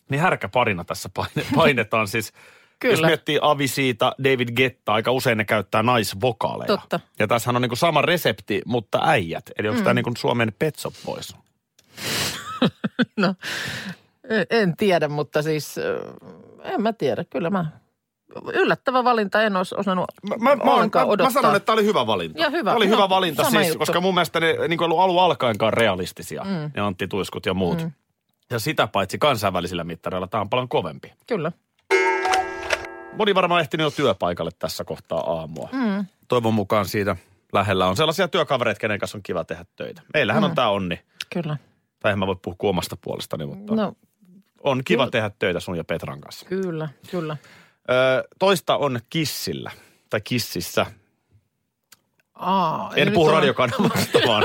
Niin 0.10 0.22
härkäparina 0.22 0.84
tässä 0.84 1.10
paine, 1.14 1.46
painetaan 1.56 2.08
siis. 2.08 2.34
Kyllä. 2.80 2.94
Jos 2.94 3.02
miettii 3.06 3.40
Avisiita, 3.42 4.16
David 4.24 4.50
Getta, 4.56 4.94
aika 4.94 5.12
usein 5.12 5.38
ne 5.38 5.46
käyttää 5.46 5.84
naisvokaaleja. 5.84 6.68
Totta. 6.68 7.00
Ja 7.20 7.28
tässähän 7.28 7.56
on 7.56 7.62
niinku 7.62 7.76
sama 7.76 8.02
resepti, 8.02 8.62
mutta 8.66 9.00
äijät. 9.04 9.52
Eli 9.58 9.68
onko 9.68 9.80
mm. 9.80 9.84
tämä 9.84 9.94
niinku 9.94 10.12
Suomen 10.18 10.54
Pet 10.60 10.76
Shop 10.76 10.94
Boys? 11.06 11.36
No, 13.18 13.36
en- 14.30 14.46
en 14.50 14.78
tiedä, 14.78 15.08
mutta 15.08 15.42
siis 15.42 15.76
en 16.64 16.82
mä 16.82 16.94
tiedä. 16.94 17.24
Kyllä 17.30 17.50
mä, 17.50 17.66
yllättävä 18.54 19.04
valinta, 19.04 19.42
en 19.44 19.56
olisi 19.56 19.76
osannut 19.78 20.06
Mä, 20.30 20.36
mä, 20.38 20.56
mä, 20.56 20.72
ollenkaan 20.72 21.06
mä, 21.06 21.08
mä 21.08 21.12
odottaa. 21.14 21.32
sanon, 21.42 21.56
että 21.56 21.66
tämä 21.66 21.74
oli 21.74 21.86
hyvä 21.86 22.08
valinta. 22.08 22.40
Ja 22.40 22.50
hyvä. 22.50 22.70
Tämä 22.70 22.76
oli 22.78 22.88
No, 22.88 22.96
hyvä 22.98 23.10
valinta 23.10 23.44
siis, 23.44 23.68
juttu. 23.68 23.80
koska 23.80 24.02
mun 24.02 24.14
mielestä 24.14 24.40
ne 24.40 24.56
niin 24.68 24.84
ollut 24.84 25.00
alun 25.00 25.24
alkaenkaan 25.24 25.74
realistisia, 25.74 26.44
mm. 26.44 26.72
ne 26.76 26.82
Antti 26.82 27.08
Tuiskut 27.08 27.46
ja 27.46 27.54
muut. 27.54 27.84
Mm. 27.84 27.92
Ja 28.50 28.60
sitä 28.60 28.88
paitsi 28.88 29.18
kansainvälisillä 29.18 29.84
mittareilla 29.84 30.28
tämä 30.28 30.42
on 30.42 30.50
paljon 30.50 30.70
kovempi. 30.70 31.14
Kyllä. 31.28 31.52
Moni 33.18 33.36
varmaan 33.36 33.62
ehtinyt 33.62 33.84
jo 33.84 33.92
työpaikalle 33.92 34.52
tässä 34.60 34.84
kohtaa 34.84 35.20
aamua. 35.20 35.70
Mm. 35.72 36.06
Toivon 36.28 36.54
mukaan 36.54 36.86
siitä 36.86 37.16
lähellä 37.54 37.88
on 37.88 37.96
sellaisia 37.96 38.28
työkavereita, 38.28 38.80
kenen 38.80 39.00
kanssa 39.00 39.18
on 39.18 39.24
kiva 39.24 39.44
tehdä 39.44 39.66
töitä. 39.76 40.02
Meillähän 40.14 40.44
mm. 40.44 40.50
on 40.50 40.56
tämä 40.56 40.70
onni. 40.70 41.00
Kyllä. 41.34 41.58
Tai 42.00 42.12
en 42.12 42.20
mä 42.20 42.28
voi 42.28 42.36
puhua 42.42 42.58
omasta 42.70 42.98
puolestani, 43.02 43.46
mutta 43.46 43.76
no. 43.76 43.84
No, 43.84 43.94
on 44.64 44.82
kiva 44.86 45.04
kyllä. 45.04 45.12
tehdä 45.12 45.32
töitä 45.40 45.60
sun 45.60 45.78
ja 45.78 45.84
Petran 45.84 46.22
kanssa. 46.22 46.46
kyllä, 46.46 46.90
kyllä. 47.12 47.38
Öö, 47.92 48.24
toista 48.40 48.78
on 48.78 49.00
Kissillä, 49.10 49.72
tai 50.10 50.22
Kississä. 50.22 50.86
Aa, 52.36 52.92
En 52.96 53.12
puhu 53.12 53.28
on- 53.28 53.34
radiokanavasta, 53.34 54.20
vaan, 54.28 54.44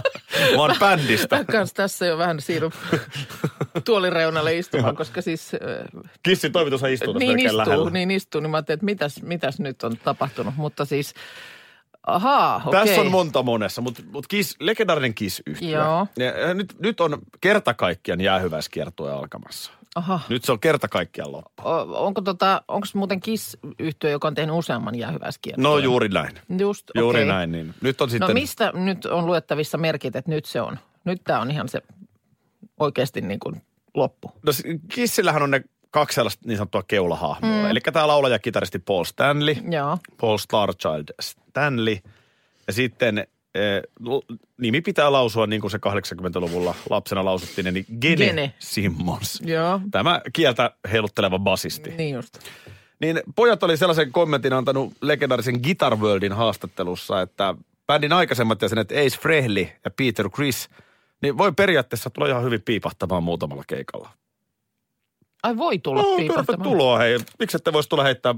vaan 0.56 0.76
bändistä. 0.80 1.36
Mä 1.36 1.44
kans 1.44 1.72
tässä 1.74 2.06
jo 2.06 2.18
vähän 2.18 2.40
siirryn 2.40 2.70
tuolireunalle 3.84 4.56
istumaan, 4.58 4.96
koska 4.96 5.22
siis... 5.22 5.54
äh, 5.54 5.60
Kissin 6.22 6.52
toimitushan 6.52 6.92
istuu 6.92 7.14
tässä 7.14 7.26
niin 7.26 7.38
istuu, 7.38 7.58
lähellä. 7.58 7.90
niin 7.90 8.10
istuu, 8.10 8.40
niin 8.40 8.50
mä 8.50 8.56
ajattelin, 8.56 8.76
että 8.76 8.84
mitäs, 8.84 9.22
mitäs 9.22 9.60
nyt 9.60 9.82
on 9.82 9.96
tapahtunut. 10.04 10.54
Mutta 10.56 10.84
siis, 10.84 11.14
ahaa, 12.06 12.62
okei. 12.66 12.80
Tässä 12.86 13.00
on 13.00 13.10
monta 13.10 13.42
monessa, 13.42 13.82
mutta 13.82 14.02
mut 14.12 14.26
Kiss, 14.26 14.56
legendaarinen. 14.60 15.14
Joo. 15.60 16.06
Ja, 16.16 16.24
ja 16.24 16.54
nyt, 16.54 16.74
nyt 16.78 17.00
on 17.00 17.18
kerta 17.40 17.74
kaikkiaan 17.74 18.20
jäähyväiskiertue 18.20 19.12
alkamassa. 19.12 19.72
Aha. 19.96 20.20
Nyt 20.28 20.44
se 20.44 20.52
on 20.52 20.60
kerta 20.60 20.88
kaikkiaan 20.88 21.32
loppu. 21.32 21.62
O- 21.64 22.06
Onko 22.06 22.20
tota, 22.20 22.62
onko 22.68 22.86
muuten 22.94 23.20
KISS-yhtiö, 23.20 24.10
joka 24.10 24.28
on 24.28 24.34
tehnyt 24.34 24.54
useamman 24.56 24.94
jäähyväiskierron? 24.94 25.62
No 25.62 25.78
juuri 25.78 26.08
näin. 26.08 26.32
Just, 26.58 26.90
Juuri 26.94 27.18
okei. 27.20 27.28
näin. 27.28 27.52
Niin. 27.52 27.74
Nyt 27.80 28.00
on 28.00 28.06
No 28.06 28.10
sitten... 28.10 28.34
mistä 28.34 28.72
nyt 28.74 29.04
on 29.06 29.26
luettavissa 29.26 29.78
merkit, 29.78 30.16
että 30.16 30.30
nyt 30.30 30.44
se 30.44 30.60
on? 30.60 30.78
Nyt 31.04 31.24
tämä 31.24 31.40
on 31.40 31.50
ihan 31.50 31.68
se 31.68 31.82
oikeasti 32.80 33.20
niin 33.20 33.40
kuin 33.40 33.62
loppu. 33.94 34.32
No, 34.42 34.52
Kissillähän 34.94 35.42
on 35.42 35.50
ne 35.50 35.64
kaksi 35.90 36.14
sellaista 36.14 36.42
niin 36.48 36.56
sanottua 36.58 36.82
keulahahmoa. 36.88 37.50
Mm. 37.62 37.70
Eli 37.70 37.80
tämä 37.80 38.06
laulaja 38.06 38.34
ja 38.34 38.38
kitaristi 38.38 38.78
Paul 38.78 39.04
Stanley, 39.04 39.54
Joo. 39.70 39.98
Paul 40.20 40.38
Starchild 40.38 41.08
Stanley. 41.20 41.96
Ja 42.66 42.72
sitten 42.72 43.26
nimi 44.58 44.80
pitää 44.80 45.12
lausua 45.12 45.46
niin 45.46 45.60
kuin 45.60 45.70
se 45.70 45.78
80-luvulla 45.78 46.74
lapsena 46.90 47.24
lausuttiin, 47.24 47.66
eli 47.66 47.84
Gene, 48.00 48.26
Gene. 48.26 48.54
Simmons. 48.58 49.42
Joo. 49.44 49.80
Tämä 49.90 50.20
kieltä 50.32 50.70
heilutteleva 50.92 51.38
basisti. 51.38 51.90
Niin 51.90 52.14
just. 52.14 52.38
Niin 53.00 53.20
pojat 53.36 53.62
oli 53.62 53.76
sellaisen 53.76 54.12
kommentin 54.12 54.52
antanut 54.52 54.92
legendaarisen 55.02 55.60
Guitar 55.62 55.96
Worldin 55.96 56.32
haastattelussa, 56.32 57.20
että 57.20 57.54
bändin 57.86 58.12
aikaisemmat 58.12 58.62
jäsenet 58.62 58.92
Ace 58.92 59.18
Frehley 59.20 59.66
ja 59.84 59.90
Peter 59.90 60.30
Chris, 60.30 60.68
niin 61.22 61.38
voi 61.38 61.52
periaatteessa 61.52 62.10
tulla 62.10 62.28
ihan 62.28 62.42
hyvin 62.44 62.62
piipahtamaan 62.62 63.22
muutamalla 63.22 63.64
keikalla. 63.66 64.10
Ai 65.42 65.56
voi 65.56 65.78
tulla 65.78 66.02
No, 66.02 66.16
piipahtamaan. 66.16 66.46
tervetuloa 66.46 66.98
hei. 66.98 67.18
Miksi 67.38 67.56
ette 67.56 67.72
voisi 67.72 67.88
tulla 67.88 68.04
heittää 68.04 68.34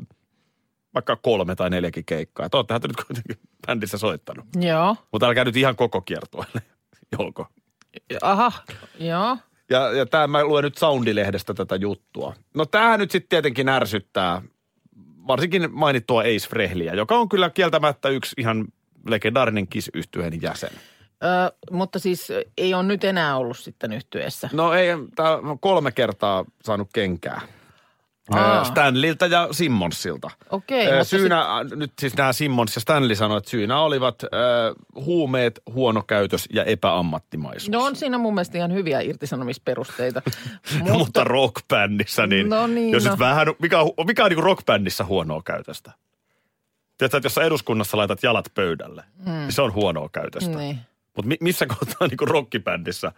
vaikka 0.98 1.16
kolme 1.16 1.54
tai 1.54 1.70
neljäkin 1.70 2.04
keikkaa? 2.04 2.50
Te 2.50 2.56
oottehan 2.56 2.80
te 2.80 2.88
nyt 2.88 3.04
kuitenkin 3.06 3.36
bändissä 3.66 3.98
soittanut. 3.98 4.46
Joo. 4.60 4.96
Mutta 5.12 5.26
älkää 5.26 5.44
nyt 5.44 5.56
ihan 5.56 5.76
koko 5.76 6.00
kiertueelle, 6.00 6.62
Jolko. 7.18 7.46
Aha, 8.22 8.52
joo. 8.98 9.36
Ja, 9.70 9.92
ja 9.92 10.06
tämä 10.06 10.26
mä 10.26 10.44
luen 10.44 10.64
nyt 10.64 10.78
Soundilehdestä 10.78 11.54
tätä 11.54 11.76
juttua. 11.76 12.34
No 12.54 12.66
tämähän 12.66 13.00
nyt 13.00 13.10
sitten 13.10 13.28
tietenkin 13.28 13.68
ärsyttää 13.68 14.42
varsinkin 15.26 15.68
mainittua 15.72 16.20
Ace 16.20 16.48
Frehliä, 16.48 16.94
joka 16.94 17.18
on 17.18 17.28
kyllä 17.28 17.50
kieltämättä 17.50 18.08
yksi 18.08 18.34
ihan 18.38 18.64
legendaarinen 19.08 19.68
kiss 19.68 19.90
yhtyeen 19.94 20.42
jäsen. 20.42 20.70
Ö, 21.24 21.52
mutta 21.70 21.98
siis 21.98 22.28
ei 22.58 22.74
ole 22.74 22.82
nyt 22.82 23.04
enää 23.04 23.36
ollut 23.36 23.58
sitten 23.58 23.92
yhtyeessä. 23.92 24.50
No 24.52 24.72
ei, 24.74 24.88
tämä 25.16 25.36
on 25.36 25.58
kolme 25.58 25.92
kertaa 25.92 26.44
saanut 26.62 26.88
kenkää. 26.92 27.40
Aa. 28.30 28.64
Stanleyltä 28.64 29.26
ja 29.26 29.48
Simmonsilta. 29.50 30.30
Okei, 30.50 30.84
mutta 30.84 31.04
syynä, 31.04 31.44
nyt 31.76 31.92
siis 32.00 32.16
nämä 32.16 32.32
Simmons 32.32 32.74
ja 32.74 32.80
Stanley 32.80 33.14
sanoivat, 33.14 33.42
että 33.42 33.50
syynä 33.50 33.80
olivat 33.80 34.22
äh, 34.24 34.30
huumeet, 35.04 35.60
huono 35.72 36.02
käytös 36.02 36.48
ja 36.52 36.64
epäammattimaisuus. 36.64 37.70
No 37.70 37.84
on 37.84 37.96
siinä 37.96 38.18
mun 38.18 38.34
mielestä 38.34 38.58
ihan 38.58 38.72
hyviä 38.72 39.00
irtisanomisperusteita. 39.00 40.22
mutta, 40.78 40.94
mutta 40.94 41.24
rockbändissä, 41.24 42.26
niin, 42.26 42.48
No 42.48 42.66
niin, 42.66 42.90
jos 42.90 43.04
no. 43.04 43.10
nyt 43.10 43.18
vähän, 43.18 43.46
mikä 43.58 43.80
on, 43.80 43.90
mikä 44.06 44.24
on 44.24 44.30
niin 44.30 44.42
rockbändissä 44.42 45.04
huonoa 45.04 45.42
käytöstä? 45.44 45.92
Tiedätkö, 46.98 47.16
että 47.16 47.26
jos 47.26 47.34
sä 47.34 47.42
eduskunnassa 47.42 47.96
laitat 47.96 48.22
jalat 48.22 48.48
pöydälle, 48.54 49.04
mm. 49.26 49.32
niin 49.32 49.52
se 49.52 49.62
on 49.62 49.74
huonoa 49.74 50.08
käytöstä. 50.12 50.58
Niin. 50.58 50.78
Mutta 51.16 51.28
mi- 51.28 51.38
missä 51.40 51.66
kohtaa 51.66 52.08
niin 52.08 52.28
rockibändissä 52.28 53.12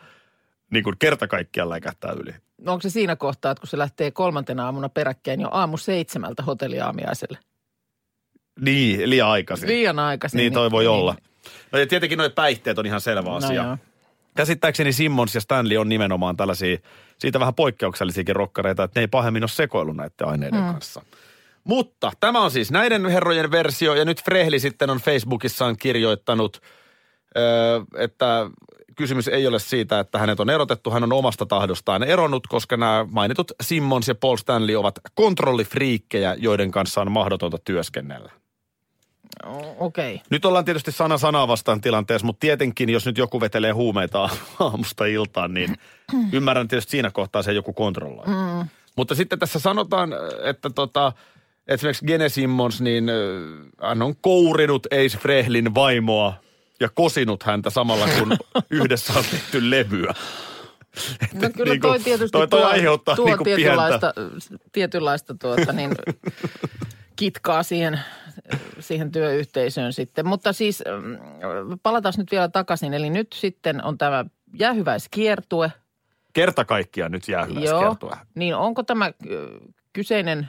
niin 0.71 0.85
kuin 0.85 0.97
kerta 0.99 1.27
kaikkiaan 1.27 1.71
läkähtää 1.71 2.13
yli? 2.13 2.35
No 2.61 2.73
onko 2.73 2.83
se 2.83 2.91
siinä 2.91 3.17
kohtaa, 3.17 3.53
että 3.53 3.61
kun 3.61 3.69
se 3.69 3.79
lähtee 3.79 4.11
kolmantena 4.11 4.65
aamuna 4.65 4.89
peräkkäin 4.89 5.41
jo 5.41 5.49
aamu 5.53 5.77
seitsemältä 5.77 6.43
hotelliaamiaiselle? 6.43 7.39
Niin, 8.61 9.11
liian 9.11 9.29
aikaisin. 9.29 9.69
Liian 9.69 9.99
aikaisin. 9.99 10.39
Niin 10.39 10.53
toi 10.53 10.71
voi 10.71 10.87
olla. 10.87 11.15
No 11.73 11.79
ja 11.79 11.87
tietenkin 11.87 12.19
nuo 12.19 12.31
päihteet 12.31 12.79
on 12.79 12.87
ihan 12.87 13.01
selvä 13.01 13.29
No 13.29 13.37
asia. 13.37 13.63
joo. 13.65 13.77
Käsittääkseni 14.37 14.93
Simmons 14.93 15.35
ja 15.35 15.41
Stanley 15.41 15.77
on 15.77 15.89
nimenomaan 15.89 16.37
tällaisia, 16.37 16.79
siitä 17.19 17.41
vähän 17.41 17.55
poikkeuksellisiakin 17.55 18.37
rokkareita, 18.37 18.85
että 18.85 19.01
ne 19.01 19.03
ei 19.03 19.09
pahemmin 19.09 19.43
ole 19.43 19.49
sekoillut 19.49 19.97
näiden 19.97 20.29
aineiden 20.29 20.61
mm. 20.61 20.67
kanssa. 20.67 21.03
Mutta 21.65 22.13
tämä 22.21 22.41
on 22.41 22.51
siis 22.51 22.71
näiden 22.71 23.07
herrojen 23.07 23.51
versio, 23.51 23.95
ja 23.95 24.05
nyt 24.05 24.25
Frehli 24.25 24.61
sitten 24.61 24.91
on 24.91 24.99
Facebookissaan 24.99 25.77
kirjoittanut, 25.77 26.63
että 27.99 28.51
kysymys 28.97 29.29
ei 29.29 29.47
ole 29.47 29.59
siitä, 29.59 30.01
että 30.01 30.19
hänet 30.19 30.41
on 30.41 30.51
erotettu, 30.51 30.91
hän 30.91 31.03
on 31.03 31.13
omasta 31.13 31.47
tahdostaan 31.47 32.03
eronnut, 32.03 32.47
koska 32.47 32.77
nämä 32.77 33.07
mainitut 33.11 33.53
Simmons 33.63 34.09
ja 34.09 34.15
Paul 34.15 34.37
Stanley 34.37 34.77
ovat 34.77 34.99
kontrollifriikkejä, 35.15 36.37
joiden 36.39 36.71
kanssa 36.71 37.01
on 37.01 37.13
mahdotonta 37.13 37.59
työskennellä. 37.65 38.33
Okei. 39.79 40.15
Okay. 40.15 40.27
Nyt 40.31 40.45
ollaan 40.45 40.65
tietysti 40.65 40.93
sana 40.93 41.19
sanaa 41.19 41.49
vastaan 41.49 41.81
tilanteessa, 41.81 42.27
mutta 42.27 42.41
tietenkin, 42.41 42.89
jos 42.89 43.07
nyt 43.07 43.19
joku 43.19 43.41
vetelee 43.41 43.73
huumeita 43.73 44.29
aamusta 44.61 45.07
iltaan, 45.07 45.55
niin 45.55 45.77
ymmärrän 46.33 46.69
tietysti 46.69 46.91
siinä 46.91 47.11
kohtaa 47.11 47.43
se 47.43 47.53
joku 47.53 47.73
kontrolloi. 47.73 48.27
Mm. 48.27 48.69
Mutta 48.97 49.15
sitten 49.15 49.39
tässä 49.39 49.59
sanotaan, 49.59 50.11
että 50.45 50.71
tota, 50.71 51.13
esimerkiksi 51.69 52.07
Gene 52.07 52.29
Simmons, 52.29 52.81
niin 52.81 53.11
hän 53.83 54.03
on 54.03 54.15
kourinut 54.21 54.87
Ace 54.87 55.19
Frehlin 55.19 55.75
vaimoa 55.75 56.35
ja 56.81 56.89
kosinut 56.95 57.43
häntä 57.43 57.71
samalla, 57.71 58.09
kun 58.19 58.37
yhdessä 58.71 59.13
on 59.13 59.25
tehty 59.31 59.71
levyä. 59.71 60.15
No 61.35 61.51
kyllä 61.57 61.73
Niinku, 61.73 61.89
toi 61.89 61.99
tietysti 61.99 62.33
toi- 62.33 62.49
toi 62.49 62.65
aiheuttaa 62.65 63.17
tuo 63.17 63.25
niinku 63.25 63.45
tietynlaista, 63.45 64.15
tietynlaista 64.73 65.35
tuota, 65.35 65.73
niin, 65.73 65.91
kitkaa 67.17 67.63
siihen, 67.63 68.01
siihen 68.81 69.13
työyhteisöön 69.13 69.93
sitten. 69.93 70.27
Mutta 70.27 70.53
siis 70.53 70.83
mm, 71.03 71.79
palataan 71.83 72.15
nyt 72.17 72.31
vielä 72.31 72.49
takaisin. 72.49 72.95
Eli 72.95 73.11
nyt 73.11 73.33
sitten 73.33 73.85
on 73.85 73.99
tämä 73.99 74.25
jäähyväiskiertue. 74.59 75.73
Kerta 76.33 76.65
kaikkiaan 76.65 77.13
nyt 77.13 77.29
jää 77.29 77.45
hyvässä 77.45 77.71
Joo. 77.71 77.97
Niin 78.35 78.55
onko 78.55 78.83
tämä 78.83 79.13
kyseinen 79.93 80.49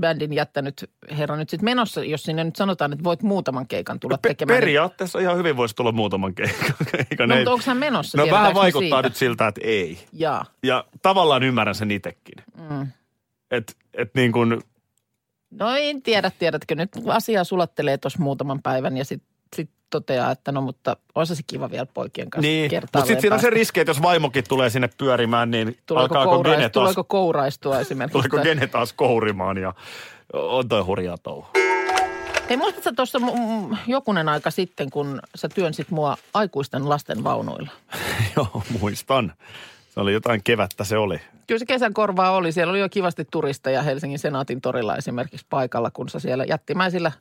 bändin 0.00 0.32
jättänyt 0.32 0.90
herra 1.18 1.36
nyt 1.36 1.50
sitten 1.50 1.64
menossa, 1.64 2.04
jos 2.04 2.22
sinne 2.22 2.44
nyt 2.44 2.56
sanotaan, 2.56 2.92
että 2.92 3.04
voit 3.04 3.22
muutaman 3.22 3.66
keikan 3.68 4.00
tulla 4.00 4.18
Pe- 4.18 4.28
tekemään. 4.28 4.54
niin- 4.56 4.60
periaatteessa 4.60 5.18
ihan 5.18 5.36
hyvin 5.36 5.56
voisi 5.56 5.76
tulla 5.76 5.92
muutaman 5.92 6.34
keikan. 6.34 6.74
keikan 7.08 7.28
No, 7.28 7.34
ei- 7.34 7.40
mutta 7.40 7.50
onko 7.52 7.64
hän 7.66 7.76
menossa? 7.76 8.18
No 8.18 8.26
vähän 8.30 8.54
vaikuttaa 8.54 8.80
siitä? 8.98 9.02
nyt 9.08 9.16
siltä, 9.16 9.46
että 9.46 9.60
ei. 9.64 9.98
Jaa. 10.12 10.44
Ja 10.62 10.84
tavallaan 11.02 11.42
ymmärrän 11.42 11.74
sen 11.74 11.90
itekin. 11.90 12.34
Mm. 12.70 12.86
Että 13.50 13.72
et 13.94 14.10
niin 14.14 14.32
kuin, 14.32 14.60
No 15.50 15.76
en 15.76 16.02
tiedä, 16.02 16.30
tiedätkö. 16.38 16.74
Nyt 16.74 16.90
asia 17.06 17.44
sulattelee 17.44 17.98
tuossa 17.98 18.18
muutaman 18.22 18.62
päivän 18.62 18.96
ja 18.96 19.04
sitten 19.04 19.28
sit 19.28 19.31
toteaa, 19.92 20.30
että 20.30 20.52
no 20.52 20.60
mutta 20.60 20.96
olisi 21.14 21.36
se 21.36 21.42
kiva 21.46 21.70
vielä 21.70 21.86
poikien 21.86 22.30
kanssa 22.30 22.48
Niin, 22.48 22.70
mutta 22.80 23.00
sitten 23.00 23.20
siinä 23.20 23.34
on 23.34 23.40
se 23.40 23.50
riski, 23.50 23.80
että 23.80 23.90
jos 23.90 24.02
vaimokin 24.02 24.44
tulee 24.48 24.70
sinne 24.70 24.90
pyörimään, 24.98 25.50
niin 25.50 25.76
Tuleeko, 25.86 26.02
alkaako 26.02 26.30
kourais, 26.30 26.56
gene 26.56 26.68
taas, 26.68 26.72
tuleeko 26.72 27.04
kouraistua 27.04 27.80
esimerkiksi? 27.80 28.28
tuleeko 28.28 28.38
gene 28.38 28.66
taas 28.66 28.92
kourimaan 28.92 29.58
ja 29.58 29.74
on 30.32 30.68
toi 30.68 30.82
hurjaa 30.82 31.18
touhu. 31.18 31.46
Hei, 32.48 32.56
muistatko 32.56 32.92
tuossa 32.96 33.18
jokunen 33.86 34.28
aika 34.28 34.50
sitten, 34.50 34.90
kun 34.90 35.20
sä 35.34 35.48
työnsit 35.48 35.90
mua 35.90 36.16
aikuisten 36.34 36.88
lasten 36.88 37.24
vaunuilla? 37.24 37.70
Joo, 38.36 38.62
muistan. 38.80 39.32
Se 39.94 40.00
oli 40.00 40.12
jotain 40.12 40.40
kevättä 40.44 40.84
se 40.84 40.96
oli. 40.96 41.20
Kyllä 41.46 41.58
se 41.58 41.66
kesän 41.66 41.94
korvaa 41.94 42.30
oli. 42.30 42.52
Siellä 42.52 42.70
oli 42.70 42.80
jo 42.80 42.88
kivasti 42.88 43.24
turisteja 43.30 43.82
Helsingin 43.82 44.18
Senaatin 44.18 44.60
torilla 44.60 44.96
esimerkiksi 44.96 45.46
paikalla, 45.50 45.90
kun 45.90 46.08
sä 46.08 46.20
siellä 46.20 46.44
jättimäisillä 46.44 47.12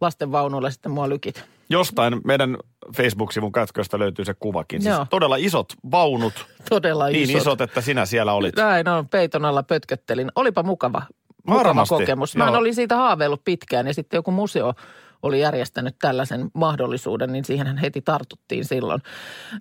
lasten 0.00 0.32
vaunuilla 0.32 0.70
sitten 0.70 0.92
mua 0.92 1.08
lykit. 1.08 1.44
Jostain 1.70 2.20
meidän 2.24 2.56
Facebook-sivun 2.96 3.52
kätköstä 3.52 3.98
löytyy 3.98 4.24
se 4.24 4.34
kuvakin. 4.34 4.82
Siis 4.82 4.94
Joo. 4.94 5.06
todella 5.10 5.36
isot 5.36 5.72
vaunut, 5.90 6.46
Todella 6.70 7.08
niin 7.08 7.30
isot. 7.30 7.42
isot, 7.42 7.60
että 7.60 7.80
sinä 7.80 8.06
siellä 8.06 8.32
olit. 8.32 8.56
Näin 8.56 8.88
on, 8.88 9.08
peiton 9.08 9.44
alla 9.44 9.62
pötköttelin. 9.62 10.28
Olipa 10.36 10.62
mukava, 10.62 11.02
mukava 11.46 11.64
Varmasti, 11.64 11.94
kokemus. 11.94 12.36
Mä 12.36 12.50
olin 12.58 12.74
siitä 12.74 12.96
haaveillut 12.96 13.44
pitkään 13.44 13.86
ja 13.86 13.94
sitten 13.94 14.18
joku 14.18 14.30
museo 14.30 14.74
oli 15.22 15.40
järjestänyt 15.40 15.96
tällaisen 15.98 16.50
mahdollisuuden, 16.54 17.32
niin 17.32 17.44
siihen 17.44 17.76
heti 17.76 18.02
tartuttiin 18.02 18.64
silloin. 18.64 19.00
Ö, 19.54 19.58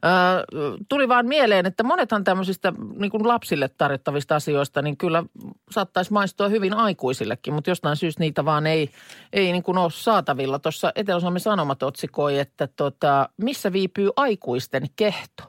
tuli 0.90 1.08
vaan 1.08 1.26
mieleen, 1.26 1.66
että 1.66 1.84
monethan 1.84 2.24
tämmöisistä 2.24 2.74
niin 3.00 3.12
kuin 3.12 3.28
lapsille 3.28 3.70
tarjottavista 3.70 4.36
asioista, 4.36 4.82
niin 4.82 4.98
kyllä 4.98 5.24
saattaisi 5.72 6.14
maistua 6.14 6.48
hyvin 6.48 6.74
aikuisillekin, 6.74 7.54
mutta 7.54 7.70
jostain 7.70 7.96
syystä 7.96 8.20
niitä 8.20 8.46
vaan 8.46 8.68
ei, 8.68 8.90
ei 9.34 9.52
niin 9.52 9.64
kuin 9.64 9.78
ole 9.78 9.92
saatavilla. 9.92 10.60
Tuossa 10.60 10.92
Etelä-Suomen 10.96 11.40
Sanomat 11.40 11.84
otsikoi, 11.84 12.40
että 12.40 12.68
tota, 12.68 13.30
missä 13.38 13.74
viipyy 13.74 14.10
aikuisten 14.16 14.84
kehto? 14.96 15.44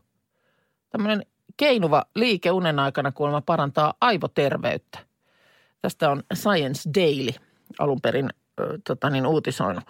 Tämmöinen 0.91 1.27
keinuva 1.57 2.05
liike 2.15 2.51
unen 2.51 2.79
aikana 2.79 3.13
kuulemma 3.13 3.41
parantaa 3.41 3.95
aivoterveyttä. 4.01 4.99
Tästä 5.83 6.11
on 6.11 6.23
Science 6.35 6.91
Daily 6.95 7.31
alun 7.79 8.01
perin 8.01 8.31
tota 8.87 9.11
niin, 9.11 9.27
uutisoinut. 9.27 9.85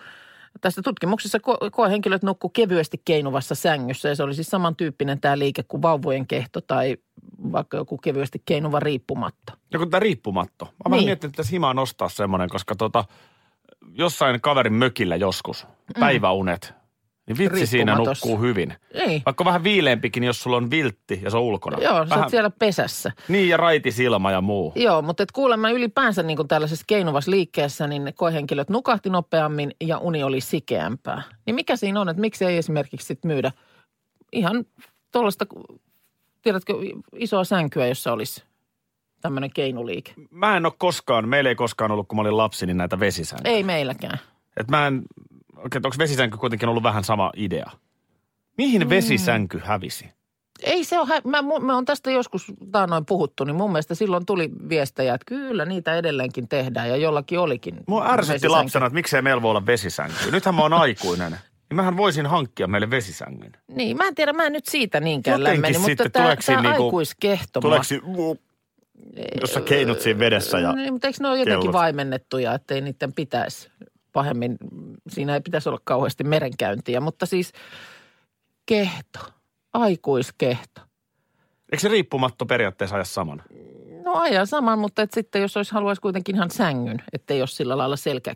Tästä 0.60 0.82
tutkimuksessa 0.82 1.38
ko- 1.38 1.70
koehenkilöt 1.70 2.22
nukku 2.22 2.48
kevyesti 2.48 3.02
keinuvassa 3.04 3.54
sängyssä 3.54 4.08
ja 4.08 4.16
se 4.16 4.22
oli 4.22 4.34
siis 4.34 4.46
samantyyppinen 4.46 5.20
tämä 5.20 5.38
liike 5.38 5.62
kuin 5.62 5.82
vauvojen 5.82 6.26
kehto 6.26 6.60
tai 6.60 6.96
vaikka 7.52 7.76
joku 7.76 7.98
kevyesti 7.98 8.42
keinuva 8.44 8.80
riippumatto. 8.80 9.52
Joku 9.72 9.86
tämä 9.86 10.00
riippumatto. 10.00 10.64
Mä 10.64 10.70
niin. 10.70 10.90
vähän 10.90 11.04
miettinyt, 11.04 11.40
että 11.40 11.52
himaa 11.52 11.74
nostaa 11.74 12.08
semmoinen, 12.08 12.48
koska 12.48 12.74
tota, 12.74 13.04
jossain 13.92 14.40
kaverin 14.40 14.72
mökillä 14.72 15.16
joskus, 15.16 15.66
päiväunet, 16.00 16.74
niin 17.26 17.38
vitsi 17.38 17.66
siinä 17.66 17.94
nukkuu 17.94 18.40
hyvin. 18.40 18.74
Ei. 18.90 19.22
Vaikka 19.26 19.44
vähän 19.44 19.64
viileämpikin, 19.64 20.24
jos 20.24 20.42
sulla 20.42 20.56
on 20.56 20.70
viltti 20.70 21.20
ja 21.22 21.30
se 21.30 21.36
on 21.36 21.42
ulkona. 21.42 21.78
Joo, 21.78 22.04
sä 22.04 22.10
vähän, 22.10 22.24
oot 22.24 22.30
siellä 22.30 22.50
pesässä. 22.50 23.12
Niin, 23.28 23.48
ja 23.48 23.56
raitisilma 23.56 24.30
ja 24.30 24.40
muu. 24.40 24.72
Joo, 24.76 25.02
mutta 25.02 25.22
et 25.22 25.32
kuulemma 25.32 25.70
ylipäänsä 25.70 26.22
niin 26.22 26.36
kuin 26.36 26.48
tällaisessa 26.48 26.84
keinuvassa 26.86 27.30
liikkeessä, 27.30 27.86
niin 27.86 28.04
ne 28.04 28.12
koehenkilöt 28.12 28.70
nukahti 28.70 29.10
nopeammin 29.10 29.70
ja 29.80 29.98
uni 29.98 30.22
oli 30.22 30.40
sikeämpää. 30.40 31.22
Niin 31.46 31.54
mikä 31.54 31.76
siinä 31.76 32.00
on, 32.00 32.08
että 32.08 32.20
miksi 32.20 32.44
ei 32.44 32.56
esimerkiksi 32.56 33.06
sit 33.06 33.24
myydä 33.24 33.52
ihan 34.32 34.64
tuollaista, 35.12 35.46
tiedätkö, 36.42 36.74
isoa 37.16 37.44
sänkyä, 37.44 37.86
jossa 37.86 38.12
olisi 38.12 38.42
tämmöinen 39.20 39.50
keinuliike? 39.54 40.12
Mä 40.30 40.56
en 40.56 40.66
ole 40.66 40.72
koskaan, 40.78 41.28
meillä 41.28 41.50
ei 41.50 41.56
koskaan 41.56 41.90
ollut, 41.90 42.08
kun 42.08 42.16
mä 42.16 42.20
olin 42.20 42.36
lapsi, 42.36 42.66
niin 42.66 42.76
näitä 42.76 43.00
vesisänkyjä. 43.00 43.54
Ei 43.54 43.62
meilläkään. 43.62 44.18
Et 44.56 44.68
mä 44.68 44.86
en, 44.86 45.02
okei, 45.56 45.80
onko 45.84 45.96
vesisänky 45.98 46.36
kuitenkin 46.36 46.68
ollut 46.68 46.82
vähän 46.82 47.04
sama 47.04 47.30
idea? 47.36 47.70
Mihin 48.58 48.82
Mm. 48.82 48.88
vesisänky 48.88 49.60
hävisi? 49.64 50.08
Ei 50.62 50.84
se 50.84 50.98
ole, 50.98 51.08
hä- 51.08 51.20
mä, 51.24 51.42
me 51.60 51.72
on 51.74 51.84
tästä 51.84 52.10
joskus 52.10 52.52
taannoin 52.72 53.06
puhuttu, 53.06 53.44
niin 53.44 53.56
mun 53.56 53.72
mielestä 53.72 53.94
silloin 53.94 54.26
tuli 54.26 54.50
viestejä, 54.68 55.14
että 55.14 55.24
kyllä 55.26 55.64
niitä 55.64 55.94
edelleenkin 55.98 56.48
tehdään 56.48 56.88
ja 56.88 56.96
jollakin 56.96 57.38
olikin. 57.38 57.80
Mua 57.86 58.06
ärsytti 58.06 58.32
vesisänky. 58.32 58.48
lapsena, 58.52 58.86
että 58.86 58.94
miksei 58.94 59.22
meillä 59.22 59.42
voi 59.42 59.50
olla 59.50 59.66
vesisänky. 59.66 60.30
Nythän 60.32 60.54
mä 60.54 60.62
oon 60.62 60.72
aikuinen. 60.72 61.32
Niin 61.32 61.76
mähän 61.76 61.96
voisin 61.96 62.26
hankkia 62.26 62.66
meille 62.66 62.90
vesisängyn. 62.90 63.52
Niin, 63.68 63.96
mä 63.96 64.08
en 64.08 64.14
tiedä, 64.14 64.32
mä 64.32 64.44
en 64.46 64.52
nyt 64.52 64.66
siitä 64.66 65.00
niinkään 65.00 65.40
Jotenkin 65.40 65.62
lämmeni, 65.62 65.88
mutta 65.88 66.10
tämä, 66.10 66.36
niinku- 66.62 66.84
aikuiskehto 66.84 67.60
mua- 67.60 67.62
Tuleeko 67.62 67.84
si- 67.84 68.02
jos 69.40 69.52
sä 69.54 69.60
keinut 69.60 70.00
siinä 70.00 70.18
vedessä 70.18 70.58
ja 70.58 70.72
Niin, 70.72 70.92
mutta 70.92 71.06
eikö 71.06 71.18
ne 71.22 71.28
ole 71.28 71.38
jotenkin 71.38 71.60
kellot? 71.60 71.72
vaimennettuja, 71.72 72.54
että 72.54 72.74
ei 72.74 72.80
niiden 72.80 73.12
pitäisi 73.12 73.70
pahemmin, 74.14 74.56
siinä 75.08 75.34
ei 75.34 75.40
pitäisi 75.40 75.68
olla 75.68 75.80
kauheasti 75.84 76.24
merenkäyntiä, 76.24 77.00
mutta 77.00 77.26
siis 77.26 77.52
kehto, 78.66 79.18
aikuiskehto. 79.72 80.80
eikö 81.72 81.80
se 81.80 81.88
riippumatto 81.88 82.46
periaatteessa 82.46 82.96
aja 82.96 83.04
saman? 83.04 83.42
No 84.04 84.14
ajan 84.14 84.46
saman, 84.46 84.78
mutta 84.78 85.02
et 85.02 85.12
sitten 85.12 85.42
jos 85.42 85.56
olisi, 85.56 85.72
haluaisi 85.72 86.02
kuitenkin 86.02 86.36
ihan 86.36 86.50
sängyn, 86.50 87.02
ettei 87.12 87.40
ole 87.40 87.46
sillä 87.46 87.78
lailla 87.78 87.96
selkä 87.96 88.34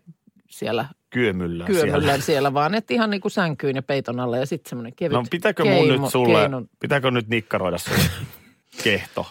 siellä 0.51 0.85
Kyömyllä 1.11 1.65
kyömyllään 1.65 2.03
siellä. 2.03 2.21
siellä, 2.21 2.55
vaan 2.55 2.75
että 2.75 2.95
ihan 2.95 3.11
niin 3.11 3.21
kuin 3.21 3.33
sänkyyn 3.33 3.77
ja 3.77 3.83
peiton 3.83 4.21
alle 4.21 4.39
ja 4.39 4.47
sitten 4.47 4.69
semmoinen 4.71 4.93
kevyt 4.97 5.13
No 5.13 5.25
pitääkö 5.31 5.65
mun 5.65 5.73
keino- 5.73 6.03
nyt 6.03 6.11
sulle, 6.11 6.39
keinun- 6.49 6.69
pitääkö 6.81 7.11
nyt 7.11 7.29
nikkaroida 7.29 7.79
se 7.79 7.91
kehto? 8.85 9.27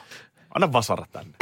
Anna 0.56 0.72
vasara 0.74 1.06
tänne. 1.12 1.34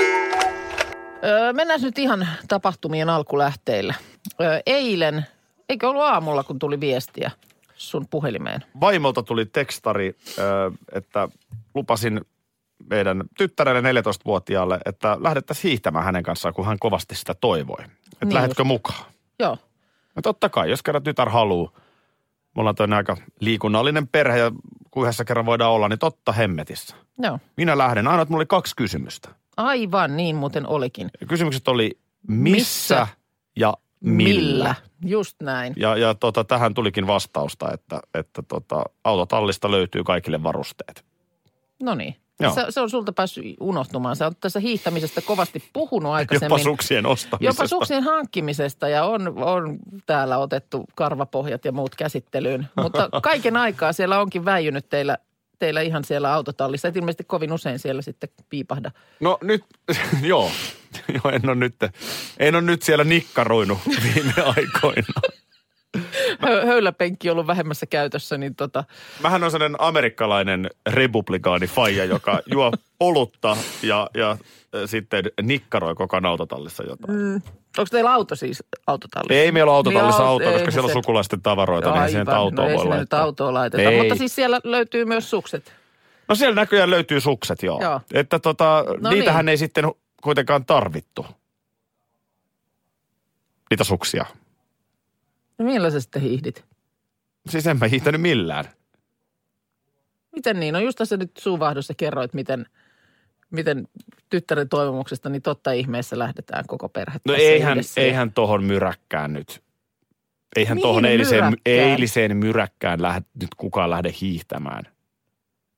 Öö, 1.24 1.54
mennään 1.54 1.82
nyt 1.82 1.98
ihan 2.00 2.28
tapahtumien 2.48 3.10
alkulähteille. 3.10 3.96
Öö, 4.42 4.60
eilen, 4.66 5.26
eikö 5.70 5.90
ollut 5.90 6.04
aamulla, 6.04 6.44
kun 6.44 6.60
tuli 6.60 6.80
viestiä 6.80 7.32
sun 7.76 8.08
puhelimeen? 8.10 8.64
Vaimolta 8.80 9.24
tuli 9.24 9.46
tekstari, 9.46 10.16
ö, 10.40 10.72
että 10.92 11.30
lupasin 11.76 12.22
meidän 12.90 13.24
tyttärelle 13.38 13.82
14-vuotiaalle, 13.94 14.80
että 14.86 15.18
lähdettäisiin 15.20 15.70
hiihtämään 15.70 16.06
hänen 16.06 16.24
kanssaan, 16.24 16.54
kun 16.54 16.66
hän 16.66 16.80
kovasti 16.80 17.16
sitä 17.16 17.34
toivoi. 17.42 17.84
Että 17.84 18.26
Niin 18.26 18.34
lähdetkö 18.34 18.62
just. 18.62 18.68
mukaan? 18.68 19.06
Joo. 19.40 19.58
No 20.16 20.22
totta 20.22 20.50
kai, 20.50 20.70
jos 20.70 20.84
kerran 20.84 21.04
tytär 21.04 21.30
haluu. 21.30 21.72
Me 22.56 22.60
ollaan 22.60 22.76
toinen 22.76 22.98
aika 22.98 23.18
liikunnallinen 23.40 24.08
perhe 24.08 24.38
ja 24.40 24.52
kun 24.92 25.04
yhdessä 25.04 25.26
kerran 25.26 25.46
voidaan 25.46 25.72
olla, 25.72 25.90
niin 25.90 26.00
totta 26.00 26.32
hemmetissä. 26.32 26.96
Joo. 27.24 27.40
Minä 27.58 27.78
lähden. 27.78 28.08
Ainoa, 28.08 28.22
että 28.22 28.32
mulla 28.32 28.40
oli 28.40 28.46
kaksi 28.46 28.76
kysymystä. 28.76 29.30
Aivan, 29.58 30.18
niin 30.18 30.36
muuten 30.36 30.68
olikin. 30.68 31.10
Kysymykset 31.28 31.68
oli 31.68 31.98
missä, 32.28 32.52
Missä? 33.00 33.08
ja 33.56 33.74
millä. 34.02 34.76
Just 35.06 35.42
näin. 35.42 35.74
Ja, 35.78 35.98
ja 35.98 36.16
tota, 36.16 36.44
tähän 36.44 36.74
tulikin 36.74 37.08
vastausta, 37.08 37.74
että, 37.74 38.00
että 38.14 38.42
tota, 38.48 38.84
autotallista 39.04 39.72
löytyy 39.72 40.04
kaikille 40.04 40.44
varusteet. 40.44 41.06
No 41.84 41.96
niin. 41.96 42.16
Se, 42.56 42.66
se 42.70 42.82
on 42.82 42.90
sulta 42.90 43.14
päässyt 43.14 43.46
unohtumaan. 43.60 44.16
Sä 44.16 44.26
oot 44.26 44.40
tässä 44.40 44.60
hiihtämisestä 44.60 45.22
kovasti 45.22 45.64
puhunut 45.74 46.12
aikaisemmin. 46.12 46.60
Jopa 46.60 46.64
suksien 46.64 47.06
ostamisesta. 47.06 47.64
Jopa 47.64 47.68
suksien 47.68 48.04
hankkimisesta 48.04 48.90
ja 48.90 49.06
on, 49.06 49.34
on 49.44 49.80
täällä 50.06 50.38
otettu 50.38 50.86
karvapohjat 50.96 51.66
ja 51.66 51.72
muut 51.72 51.96
käsittelyyn. 51.96 52.68
Mutta 52.76 53.10
kaiken 53.22 53.58
aikaa 53.58 53.94
siellä 53.94 54.20
onkin 54.20 54.46
väijynyt 54.46 54.90
teillä, 54.90 55.18
teillä 55.60 55.82
ihan 55.82 56.04
siellä 56.04 56.34
autotallissa. 56.34 56.88
Et 56.88 56.96
ilmeisesti 56.96 57.24
kovin 57.24 57.54
usein 57.54 57.80
siellä 57.80 58.02
sitten 58.02 58.30
piipahda. 58.50 58.92
No 59.20 59.38
nyt, 59.42 59.64
joo. 60.22 60.52
joo 61.24 61.34
en, 61.34 61.50
ole 61.50 61.56
nyt, 61.56 61.76
en 62.40 62.56
ole 62.56 62.64
nyt 62.64 62.82
siellä 62.82 63.04
nikkaroinut 63.04 63.78
viime 64.04 64.34
aikoina. 64.38 65.22
Hö, 66.42 66.66
höyläpenkki 66.66 67.30
on 67.30 67.34
ollut 67.34 67.48
vähemmässä 67.48 67.86
käytössä, 67.86 68.38
niin 68.38 68.56
tota, 68.56 68.84
Mähän 69.24 69.44
on 69.44 69.52
sellainen 69.52 69.82
amerikkalainen 69.82 70.70
republikaani 70.90 71.68
faija, 71.68 72.06
joka 72.06 72.40
juo 72.52 72.72
olutta 73.00 73.58
ja, 73.84 74.10
ja 74.14 74.38
sitten 74.86 75.26
nikkaroi 75.42 75.96
koko 75.96 76.20
autotallissa 76.28 76.84
jotain. 76.84 77.20
Mm. 77.20 77.42
Onko 77.78 77.88
teillä 77.92 78.14
auto 78.14 78.36
siis 78.36 78.64
autotallissa? 78.88 79.34
Ei 79.44 79.52
meillä 79.52 79.72
ole 79.72 79.78
autotallissa 79.78 80.22
Joo, 80.22 80.30
autoa, 80.30 80.52
koska 80.52 80.72
siellä 80.72 80.88
on 80.88 80.94
sukulaisten 80.94 81.42
tavaroita, 81.42 81.92
niin 81.92 82.04
ei 82.04 82.10
siihen 82.10 82.30
Aivan. 82.30 82.40
autoa 82.42 82.66
no, 82.66 82.72
ei 82.72 82.78
voi 82.78 82.86
laittaa. 82.88 83.22
autoa 83.22 83.54
laiteta. 83.54 83.90
Ei. 83.90 83.98
Mutta 84.00 84.16
siis 84.16 84.36
siellä 84.36 84.60
löytyy 84.64 85.06
myös 85.06 85.30
sukset. 85.30 85.74
No 86.28 86.36
siellä 86.36 86.56
näköjään 86.56 86.90
löytyy 86.90 87.22
sukset, 87.22 87.64
joo. 87.64 87.82
Joo. 87.82 88.02
Että 88.14 88.40
tota, 88.40 88.86
No 89.00 89.10
niitähän 89.10 89.46
niin. 89.46 89.52
ei 89.52 89.58
sitten 89.58 89.86
kuitenkaan 90.24 90.66
tarvittu. 90.66 91.26
Niitä 93.70 93.84
suksia. 93.84 94.26
No 95.58 95.66
millä 95.66 95.92
sä 95.92 96.00
sitten 96.00 96.22
hiihdit? 96.22 96.66
Siis 97.50 97.68
en 97.68 97.80
mä 97.80 97.88
hiihtänyt 97.88 98.22
millään. 98.22 98.66
Miten 100.36 100.60
niin? 100.60 100.74
No 100.74 100.80
just 100.80 100.98
tässä 100.98 101.18
nyt 101.18 101.32
suuvahdossa 101.38 101.94
kerroit, 101.98 102.34
miten, 102.34 102.66
miten 103.52 103.88
tyttären 104.30 104.70
toivomuksesta, 104.70 105.30
niin 105.30 105.42
totta 105.42 105.72
ihmeessä 105.72 106.20
lähdetään 106.20 106.64
koko 106.68 106.90
perhe 106.90 107.20
No 107.26 107.34
eihän, 107.34 107.72
yhdessä. 107.78 108.02
eihän 108.02 108.32
tohon 108.34 108.64
myräkkään 108.64 109.34
nyt. 109.34 109.64
Eihän 110.56 110.78
Mihin 110.78 110.88
tohon 110.88 111.06
eiliseen, 111.06 111.44
myräkkään? 111.44 111.90
eiliseen 111.90 112.38
myräkkään 112.38 113.02
lähde, 113.02 113.22
nyt 113.42 113.50
kukaan 113.58 113.90
lähde 113.90 114.14
hiihtämään. 114.22 114.84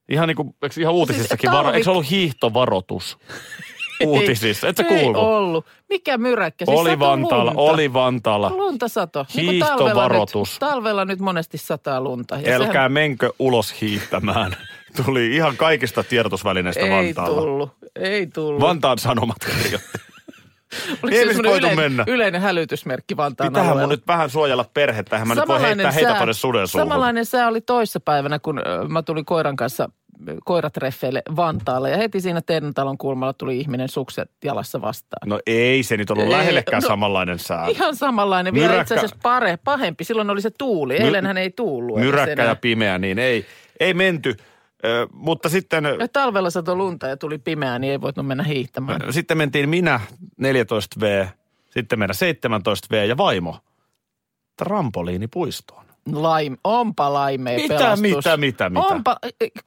Ihan 0.10 0.28
niin 0.28 0.36
kuin, 0.36 0.56
eikö 0.64 0.82
ihan 0.82 0.94
uutisissakin, 0.94 1.50
Siis 1.50 1.58
varo, 1.58 1.72
eikö 1.74 1.92
ollut 1.92 2.10
hiihtovaroitus? 2.10 3.18
uutisissa. 4.06 4.68
Et 4.68 4.78
sä 4.78 4.84
Ei 4.84 5.06
ollut. 5.06 5.66
Mikä 5.90 6.18
myräkkä? 6.18 6.66
Siis 6.66 6.80
Oli 6.80 7.00
Vantaalla, 7.00 7.54
lunta. 7.54 7.74
oli 7.74 7.94
Vantaalla. 7.94 8.50
Lunta 8.50 8.88
sato. 8.88 9.26
Niin 9.36 9.50
Hiihtovaroitus. 9.52 9.90
Talvella 9.90 10.46
nyt, 10.46 10.60
talvella 10.60 11.06
nyt 11.06 11.20
monesti 11.20 11.58
sataa 11.58 12.02
lunta. 12.02 12.36
Ja 12.40 12.56
Älkää 12.56 12.74
sehän 12.74 12.92
menkö 12.92 13.34
ulos 13.40 13.82
hiihtämään. 13.82 14.56
Tuli 15.06 15.36
ihan 15.36 15.58
kaikista 15.58 16.04
tiedotusvälineistä 16.04 16.82
ei 16.86 16.92
Vantaalla. 16.92 17.42
tullut. 17.42 17.70
Ei 17.96 18.28
tullut. 18.28 18.62
Vantaan 18.62 18.98
Sanomat 18.98 19.38
kirjoitti. 19.46 19.98
Oliko 21.04 21.18
ei 21.18 21.34
se 21.36 21.44
voitu 21.44 21.50
yleinen, 21.50 21.76
mennä. 21.76 22.04
yleinen 22.08 22.42
hälytysmerkki 22.42 23.18
Vantaan 23.18 23.50
Pitäähän 23.50 23.68
mun 23.68 23.72
alueella? 23.74 23.94
nyt 23.94 24.08
vähän 24.08 24.30
suojella 24.30 24.66
perhettä. 24.74 25.16
Eihän 25.16 25.28
mä 25.28 25.36
nyt 25.36 25.48
voi 25.48 25.62
heittää 25.62 25.92
heitä 25.92 26.14
tonne 26.14 26.34
suden 26.34 26.68
suuhun. 26.68 26.88
samanlainen 26.88 27.26
sää 27.26 27.48
oli 27.48 27.62
toissapäivänä, 27.62 28.40
kun 28.40 28.62
mä 28.88 29.02
tulin 29.02 29.26
koiran 29.26 29.56
kanssa 29.56 29.90
koiratreffeille 30.46 31.22
Vantaalle. 31.36 31.90
Ja 31.90 31.98
heti 31.98 32.22
siinä 32.22 32.42
teidän 32.42 32.74
talon 32.74 32.98
kulmalla 32.98 33.34
tuli 33.34 33.60
ihminen 33.60 33.90
sukset 33.90 34.32
jalassa 34.44 34.82
vastaan. 34.82 35.30
No 35.30 35.40
ei 35.48 35.84
se 35.84 35.98
nyt 35.98 36.10
ollut 36.12 36.26
Ei, 36.26 36.32
lähellekään 36.32 36.82
no, 36.84 36.88
samanlainen 36.88 37.40
sää. 37.40 37.68
Ihan 37.68 37.96
samanlainen, 37.96 38.54
vielä 38.54 38.68
Myräkkä- 38.68 38.82
itse 38.82 38.96
asiassa 38.96 39.18
pare, 39.24 39.58
pahempi. 39.64 40.04
Silloin 40.04 40.30
oli 40.30 40.42
se 40.42 40.50
tuuli, 40.58 40.94
My- 41.00 41.06
eilenhän 41.06 41.38
ei 41.38 41.50
tuullut. 41.52 42.00
Myräkkä 42.00 42.44
ja 42.44 42.56
pimeä, 42.56 42.98
niin 42.98 43.20
ei, 43.20 43.46
ei 43.80 43.94
menty. 43.94 44.36
Ö, 44.86 45.08
mutta 45.14 45.50
sitten, 45.50 45.84
Ja 46.00 46.08
talvella 46.08 46.50
satoi 46.50 46.76
lunta 46.76 47.08
ja 47.08 47.18
tuli 47.18 47.38
pimeää, 47.38 47.80
niin 47.80 47.92
ei 47.92 48.02
voitu 48.02 48.24
mennä 48.24 48.44
hiihtämään. 48.44 49.14
sitten 49.14 49.38
mentiin 49.38 49.70
minä 49.70 50.00
14V, 50.42 51.28
sitten 51.70 52.00
meidän 52.00 52.16
17V 52.16 52.96
ja 53.08 53.18
vaimo 53.18 53.58
trampoliinipuistoon. 54.58 55.86
Laim, 56.14 56.58
onpa 56.64 57.14
laimea 57.14 57.56
Mitä, 57.58 57.68
pelastus. 57.78 58.02
mitä, 58.02 58.38
mitä, 58.38 58.70
mitä? 58.70 58.86
Onpa, 58.86 59.18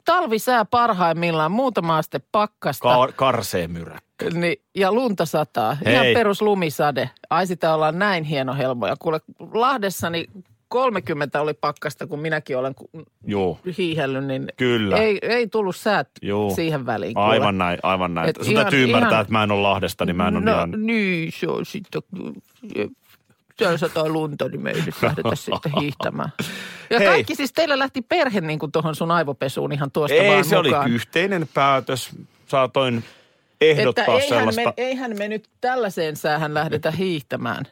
talvisää 0.05 0.65
parhaimmillaan, 0.65 1.53
muutama 1.53 1.97
aste 1.99 2.21
pakkasta. 2.33 2.89
Ka- 2.89 3.13
karsee 3.17 3.69
myräkkä. 3.69 4.31
Niin, 4.35 4.57
ja 4.75 4.93
lunta 4.93 5.27
sataa. 5.27 5.77
Hei. 5.85 5.95
Ihan 5.95 6.07
perus 6.15 6.43
lumisade. 6.43 7.11
Ai 7.31 7.47
sitä 7.47 7.75
ollaan 7.75 7.99
näin 7.99 8.25
hieno 8.25 8.55
helmoja. 8.55 8.97
Kuule, 8.99 9.21
Lahdessa 9.55 10.11
niin 10.11 10.31
30 10.71 11.41
oli 11.41 11.55
pakkasta, 11.55 12.07
kun 12.07 12.19
minäkin 12.21 12.57
olen 12.59 12.75
Joo, 13.25 13.59
hiihellyt, 13.79 14.25
niin 14.25 14.49
Kyllä. 14.57 14.97
ei, 14.97 15.19
ei 15.23 15.47
tullut 15.49 15.77
säät 15.77 16.09
Joo. 16.23 16.51
siihen 16.55 16.87
väliin. 16.87 17.15
kuule. 17.15 17.29
aivan 17.29 17.59
näin, 17.59 17.79
aivan 17.83 18.15
näin. 18.15 18.29
Et 18.29 18.37
Sun 18.37 18.53
ihan- 18.53 18.65
täytyy 18.65 18.83
ymmärtää, 18.85 19.11
ihan- 19.11 19.21
että 19.21 19.33
mä 19.33 19.43
en 19.43 19.51
ole 19.51 19.63
Lahdesta, 19.63 20.05
niin 20.07 20.17
mä 20.17 20.29
en 20.29 20.37
ole 20.37 20.45
no, 20.45 20.53
ihan... 20.53 20.75
niin, 20.77 21.33
se 21.33 21.49
on 21.49 21.67
sitten, 21.67 22.03
siellä 23.59 23.79
sataa 23.79 24.09
lunta, 24.09 24.49
niin 24.49 24.63
me 24.63 24.71
ei 24.71 24.83
nyt 24.87 24.95
lähdetä 25.03 25.35
sitten 25.35 25.73
hiihtämään. 25.81 26.31
Ja 26.91 26.99
Hei. 26.99 27.09
kaikki 27.09 27.35
siis, 27.35 27.53
teillä 27.53 27.79
lähti 27.79 28.03
perhe 28.03 28.41
niin 28.41 28.59
kuin 28.59 28.73
tuohon 28.73 28.95
sun 28.95 29.11
aivopesuun 29.11 29.73
ihan 29.73 29.91
tuosta 29.91 30.15
Ei, 30.15 30.31
vaan 30.31 30.45
se 30.45 30.57
mukaan. 30.63 30.85
oli 30.87 30.95
yhteinen 30.95 31.49
päätös. 31.55 32.11
Saatoin 32.47 33.05
ehdottaa 33.61 34.03
että 34.03 34.13
eihän 34.13 34.39
sellaista. 34.39 34.63
me, 34.63 34.73
eihän 34.77 35.19
me 35.19 35.29
nyt 35.29 35.49
tällaiseen 35.61 36.17
säähän 36.17 36.55
lähdetä 36.55 36.91
hiihtämään. 36.91 37.65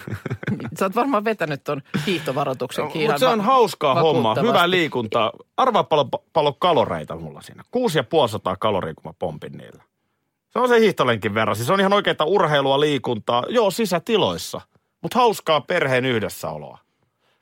Sä 0.78 0.84
oot 0.84 0.94
varmaan 0.94 1.24
vetänyt 1.24 1.64
ton 1.64 1.82
hiihtovaroituksenkin 2.06 3.02
ihan 3.02 3.14
Mutta 3.14 3.26
se 3.26 3.32
on 3.32 3.38
va- 3.38 3.44
hauskaa 3.44 3.94
homma, 3.94 4.34
hyvää 4.42 4.70
liikuntaa. 4.70 5.32
Arvaa 5.56 5.84
paljon, 5.84 6.08
paljon 6.32 6.54
kaloreita 6.58 7.16
mulla 7.16 7.42
siinä. 7.42 7.62
6500 7.70 8.56
kaloria, 8.56 8.94
kun 8.94 9.10
mä 9.10 9.14
pompin 9.18 9.52
niillä. 9.52 9.82
Se 10.50 10.58
on 10.58 10.68
se 10.68 10.80
hiihtolenkin 10.80 11.34
verran. 11.34 11.56
Siis 11.56 11.66
se 11.66 11.72
on 11.72 11.80
ihan 11.80 11.92
oikeita 11.92 12.24
urheilua, 12.24 12.80
liikuntaa. 12.80 13.44
Joo, 13.48 13.70
sisätiloissa. 13.70 14.60
Mutta 15.02 15.18
hauskaa 15.18 15.60
perheen 15.60 16.04
yhdessäoloa. 16.04 16.78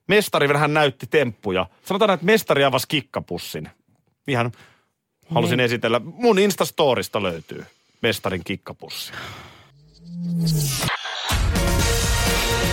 Mestari 0.08 0.48
vähän 0.48 0.74
näytti 0.74 1.06
temppuja. 1.06 1.66
Sanotaan, 1.82 2.11
että 2.11 2.26
mestari 2.26 2.64
avasi 2.64 2.88
kikkapussin. 2.88 3.70
Ihan 4.28 4.52
halusin 5.35 5.57
Niin. 5.57 5.64
esitellä. 5.64 6.01
Mun 6.05 6.38
Instastorista 6.38 7.23
löytyy 7.23 7.66
mestarin 8.03 8.45
kikkapussi. 8.45 9.12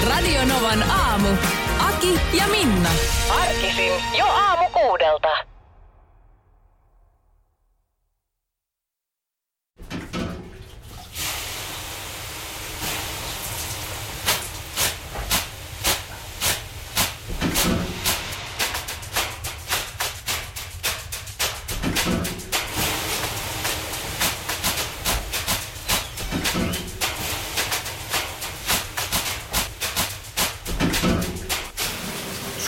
Radio 0.10 0.46
Novan 0.46 0.84
aamu. 0.84 1.28
Aki 1.80 2.20
ja 2.38 2.48
Minna. 2.48 2.90
Arkisin 3.30 3.92
jo 4.18 4.26
aamu 4.26 4.70
kuudelta. 4.70 5.28